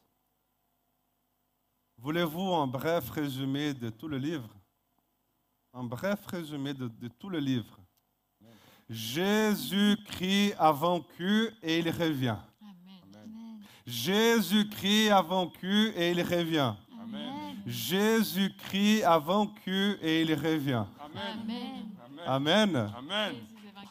Voulez-vous 1.97 2.53
un 2.53 2.67
bref 2.67 3.09
résumé 3.09 3.73
de 3.73 3.89
tout 3.89 4.07
le 4.07 4.19
livre? 4.19 4.55
Un 5.73 5.83
bref 5.83 6.23
résumé 6.27 6.71
de, 6.71 6.87
de 6.87 7.07
tout 7.07 7.29
le 7.29 7.39
livre. 7.39 7.80
Jésus-Christ 8.91 10.53
a 10.59 10.73
vaincu 10.73 11.49
et 11.63 11.79
il 11.79 11.89
revient. 11.89 12.35
Jésus-Christ 13.87 15.09
a 15.11 15.21
vaincu 15.21 15.93
et 15.95 16.11
il 16.11 16.21
revient. 16.21 16.73
Jésus-Christ 17.65 19.03
a 19.03 19.17
vaincu 19.17 19.97
et 20.01 20.23
il 20.23 20.33
revient. 20.33 20.83
Amen. 22.27 22.91
Amen. 22.97 23.35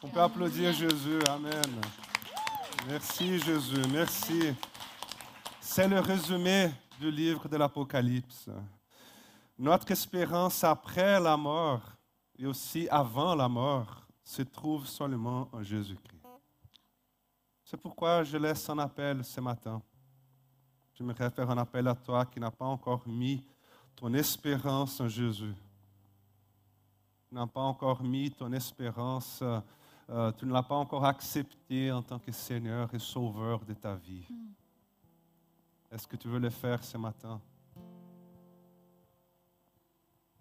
On 0.02 0.08
peut 0.08 0.20
applaudir 0.20 0.70
Jésus. 0.74 1.18
Amen. 1.30 1.80
Merci 2.86 3.38
Jésus. 3.38 3.82
Merci. 3.90 4.54
C'est 5.62 5.88
le 5.88 6.00
résumé 6.00 6.72
du 7.00 7.10
livre 7.10 7.48
de 7.48 7.56
l'Apocalypse. 7.56 8.50
Notre 9.58 9.90
espérance 9.92 10.62
après 10.62 11.18
la 11.18 11.38
mort 11.38 11.80
et 12.38 12.46
aussi 12.46 12.86
avant 12.90 13.34
la 13.34 13.48
mort 13.48 13.99
se 14.30 14.42
trouve 14.42 14.86
seulement 14.86 15.48
en 15.50 15.60
Jésus-Christ. 15.60 16.24
C'est 17.64 17.76
pourquoi 17.76 18.22
je 18.22 18.36
laisse 18.36 18.70
un 18.70 18.78
appel 18.78 19.24
ce 19.24 19.40
matin. 19.40 19.82
J'aimerais 20.94 21.30
faire 21.30 21.50
un 21.50 21.58
appel 21.58 21.88
à 21.88 21.96
toi 21.96 22.24
qui 22.24 22.38
n'a 22.38 22.52
pas 22.52 22.66
encore 22.66 23.02
mis 23.08 23.44
ton 23.96 24.14
espérance 24.14 25.00
en 25.00 25.08
Jésus. 25.08 25.52
Tu 27.28 27.34
n'as 27.34 27.48
pas 27.48 27.62
encore 27.62 28.04
mis 28.04 28.30
ton 28.30 28.52
espérance, 28.52 29.42
euh, 29.42 30.30
tu 30.38 30.46
ne 30.46 30.52
l'as 30.52 30.62
pas 30.62 30.76
encore 30.76 31.04
accepté 31.04 31.90
en 31.90 32.00
tant 32.00 32.20
que 32.20 32.30
Seigneur 32.30 32.88
et 32.94 33.00
Sauveur 33.00 33.64
de 33.64 33.74
ta 33.74 33.96
vie. 33.96 34.26
Hmm. 34.30 34.52
Est-ce 35.90 36.06
que 36.06 36.14
tu 36.14 36.28
veux 36.28 36.38
le 36.38 36.50
faire 36.50 36.84
ce 36.84 36.96
matin? 36.96 37.40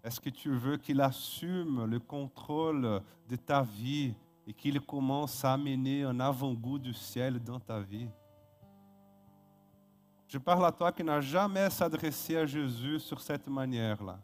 Est-ce 0.02 0.20
que 0.20 0.30
tu 0.30 0.50
veux 0.50 0.76
qu'il 0.78 1.00
assume 1.00 1.84
le 1.84 2.00
contrôle 2.00 3.02
de 3.28 3.36
ta 3.36 3.62
vie 3.62 4.14
et 4.46 4.52
qu'il 4.54 4.80
commence 4.80 5.44
à 5.44 5.52
amener 5.52 6.04
un 6.04 6.18
avant-goût 6.20 6.78
du 6.78 6.94
ciel 6.94 7.38
dans 7.38 7.60
ta 7.60 7.80
vie? 7.80 8.08
Je 10.26 10.38
parle 10.38 10.64
à 10.64 10.72
toi 10.72 10.90
qui 10.92 11.04
n'as 11.04 11.20
jamais 11.20 11.68
s'adressé 11.70 12.36
à 12.36 12.46
Jésus 12.46 13.00
sur 13.00 13.20
cette 13.20 13.48
manière-là. 13.48 14.18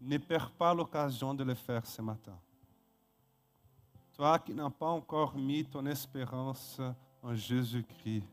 Ne 0.00 0.18
perds 0.18 0.50
pas 0.50 0.74
l'occasion 0.74 1.32
de 1.34 1.42
le 1.42 1.54
faire 1.54 1.84
ce 1.86 2.02
matin. 2.02 2.38
Toi 4.12 4.38
qui 4.38 4.52
n'as 4.52 4.70
pas 4.70 4.88
encore 4.88 5.34
mis 5.34 5.64
ton 5.64 5.84
espérance 5.86 6.80
en 7.22 7.34
Jésus-Christ, 7.34 8.28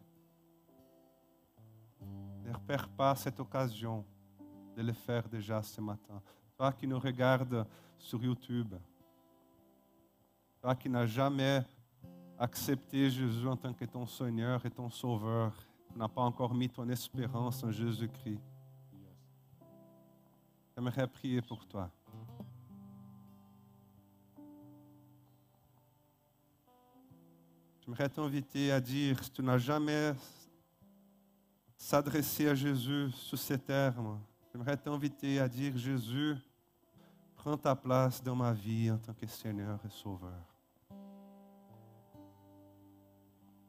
ne 2.45 2.53
perds 2.67 2.89
pas 2.89 3.15
cette 3.15 3.39
occasion 3.39 4.03
de 4.79 4.83
le 4.87 4.93
faire 4.93 5.27
déjà 5.27 5.61
ce 5.61 5.81
matin. 5.81 6.21
Toi 6.55 6.71
qui 6.71 6.87
nous 6.87 6.99
regardes 6.99 7.67
sur 7.97 8.23
YouTube, 8.23 8.73
toi 10.61 10.73
qui 10.73 10.87
n'as 10.87 11.05
jamais 11.05 11.65
accepté 12.37 13.09
Jésus 13.09 13.45
en 13.45 13.57
tant 13.57 13.73
que 13.73 13.83
ton 13.83 14.05
Seigneur 14.05 14.65
et 14.65 14.71
ton 14.71 14.89
Sauveur, 14.89 15.53
tu 15.91 15.99
n'as 15.99 16.07
pas 16.07 16.21
encore 16.21 16.53
mis 16.53 16.69
ton 16.69 16.87
espérance 16.87 17.61
en 17.61 17.71
Jésus-Christ, 17.73 18.39
j'aimerais 20.73 21.07
prier 21.07 21.41
pour 21.41 21.65
toi. 21.67 21.91
J'aimerais 27.81 28.07
t'inviter 28.07 28.71
à 28.71 28.79
dire, 28.79 29.21
si 29.21 29.31
tu 29.31 29.43
n'as 29.43 29.57
jamais 29.57 30.15
s'adressé 31.75 32.47
à 32.47 32.55
Jésus 32.55 33.11
sous 33.11 33.35
ces 33.35 33.59
termes, 33.59 34.21
j'aimerais 34.51 34.77
t'inviter 34.77 35.39
à 35.39 35.47
dire, 35.47 35.77
Jésus, 35.77 36.35
prends 37.35 37.57
ta 37.57 37.75
place 37.75 38.21
dans 38.21 38.35
ma 38.35 38.53
vie 38.53 38.91
en 38.91 38.97
tant 38.97 39.13
que 39.13 39.27
Seigneur 39.27 39.79
et 39.85 39.89
Sauveur. 39.89 40.45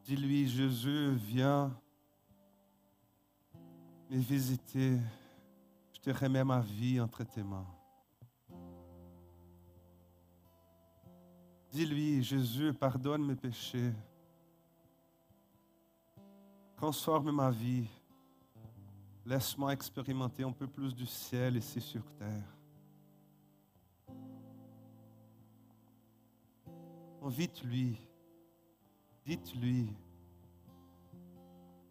Dis-lui, 0.05 0.49
Jésus, 0.49 1.11
viens 1.15 1.73
me 4.11 4.19
visiter. 4.19 4.99
Je 5.93 6.01
te 6.01 6.11
remets 6.11 6.45
ma 6.45 6.61
vie 6.61 7.01
entre 7.01 7.23
tes 7.25 7.43
mains. 7.43 7.67
Dis-lui, 11.71 12.23
Jésus, 12.23 12.73
pardonne 12.75 13.25
mes 13.25 13.37
péchés. 13.37 13.93
Transforme 16.75 17.31
ma 17.31 17.51
vie. 17.51 17.87
Laisse-moi 19.27 19.73
expérimenter 19.73 20.43
un 20.43 20.53
peu 20.53 20.67
plus 20.67 20.95
du 20.95 21.07
ciel 21.07 21.57
ici 21.57 21.81
sur 21.81 22.03
terre. 22.13 22.57
Invite-lui. 27.23 28.01
Dites-lui, 29.25 29.95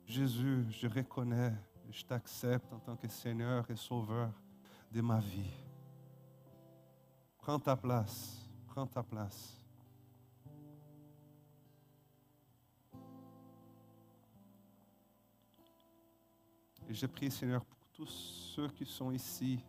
Jésus, 0.06 0.66
je 0.72 0.88
reconnais, 0.88 1.54
je 1.92 2.04
t'accepte 2.04 2.74
en 2.74 2.80
tant 2.80 2.96
que 2.96 3.08
Seigneur 3.08 3.70
et 3.70 3.76
Sauveur 3.76 4.32
de 4.92 5.02
ma 5.02 5.20
vie. 5.20 5.54
Prends 7.38 7.60
ta 7.60 7.76
place, 7.76 8.50
prends 8.66 8.88
ta 8.88 9.04
place. 9.04 9.59
Et 16.90 16.94
je 16.94 17.06
prie, 17.06 17.32
Seigneur, 17.32 17.64
pour 17.64 17.80
tous 17.94 18.10
ceux 18.56 18.68
qui 18.70 18.86
sont 18.86 19.12
ici 19.12 19.60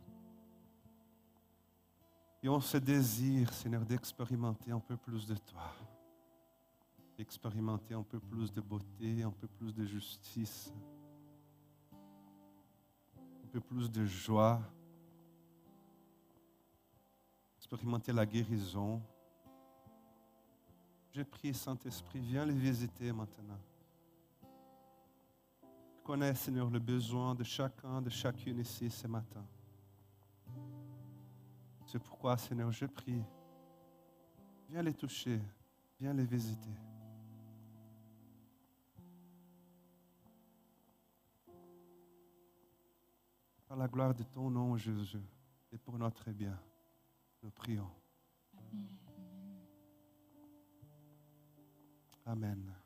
et 2.43 2.49
ont 2.49 2.61
ce 2.61 2.79
désir, 2.79 3.53
Seigneur, 3.53 3.85
d'expérimenter 3.85 4.73
un 4.73 4.81
peu 4.81 4.97
plus 4.97 5.27
de 5.27 5.37
toi 5.37 5.75
expérimenter 7.21 7.95
un 7.95 8.03
peu 8.03 8.19
plus 8.19 8.53
de 8.53 8.61
beauté, 8.61 9.23
un 9.23 9.31
peu 9.31 9.47
plus 9.47 9.75
de 9.75 9.85
justice, 9.85 10.73
un 11.93 13.49
peu 13.53 13.61
plus 13.61 13.91
de 13.91 14.05
joie, 14.05 14.61
expérimenter 17.59 18.13
la 18.13 18.25
guérison. 18.25 19.03
Je 21.13 21.23
prie, 21.23 21.53
Saint-Esprit, 21.53 22.21
viens 22.21 22.47
les 22.47 22.55
visiter 22.55 23.13
maintenant. 23.13 23.59
Connais, 26.05 26.35
Seigneur, 26.35 26.69
le 26.71 26.79
besoin 26.79 27.35
de 27.35 27.45
chacun, 27.45 28.03
de 28.03 28.11
chacune 28.11 28.59
ici 28.59 28.91
ce 28.91 29.07
matin. 29.07 29.47
C'est 31.87 31.99
pourquoi, 31.99 32.37
Seigneur, 32.37 32.71
je 32.73 32.87
prie, 32.87 33.23
viens 34.69 34.83
les 34.83 34.95
toucher, 34.95 35.41
viens 35.99 36.13
les 36.13 36.25
visiter. 36.25 36.71
Par 43.67 43.77
la 43.77 43.87
gloire 43.87 44.15
de 44.15 44.25
ton 44.25 44.51
nom, 44.51 44.77
Jésus, 44.77 45.19
et 45.73 45.79
pour 45.79 45.99
notre 45.99 46.31
bien, 46.31 46.59
nous 47.43 47.51
prions. 47.51 47.91
Amen. 52.27 52.80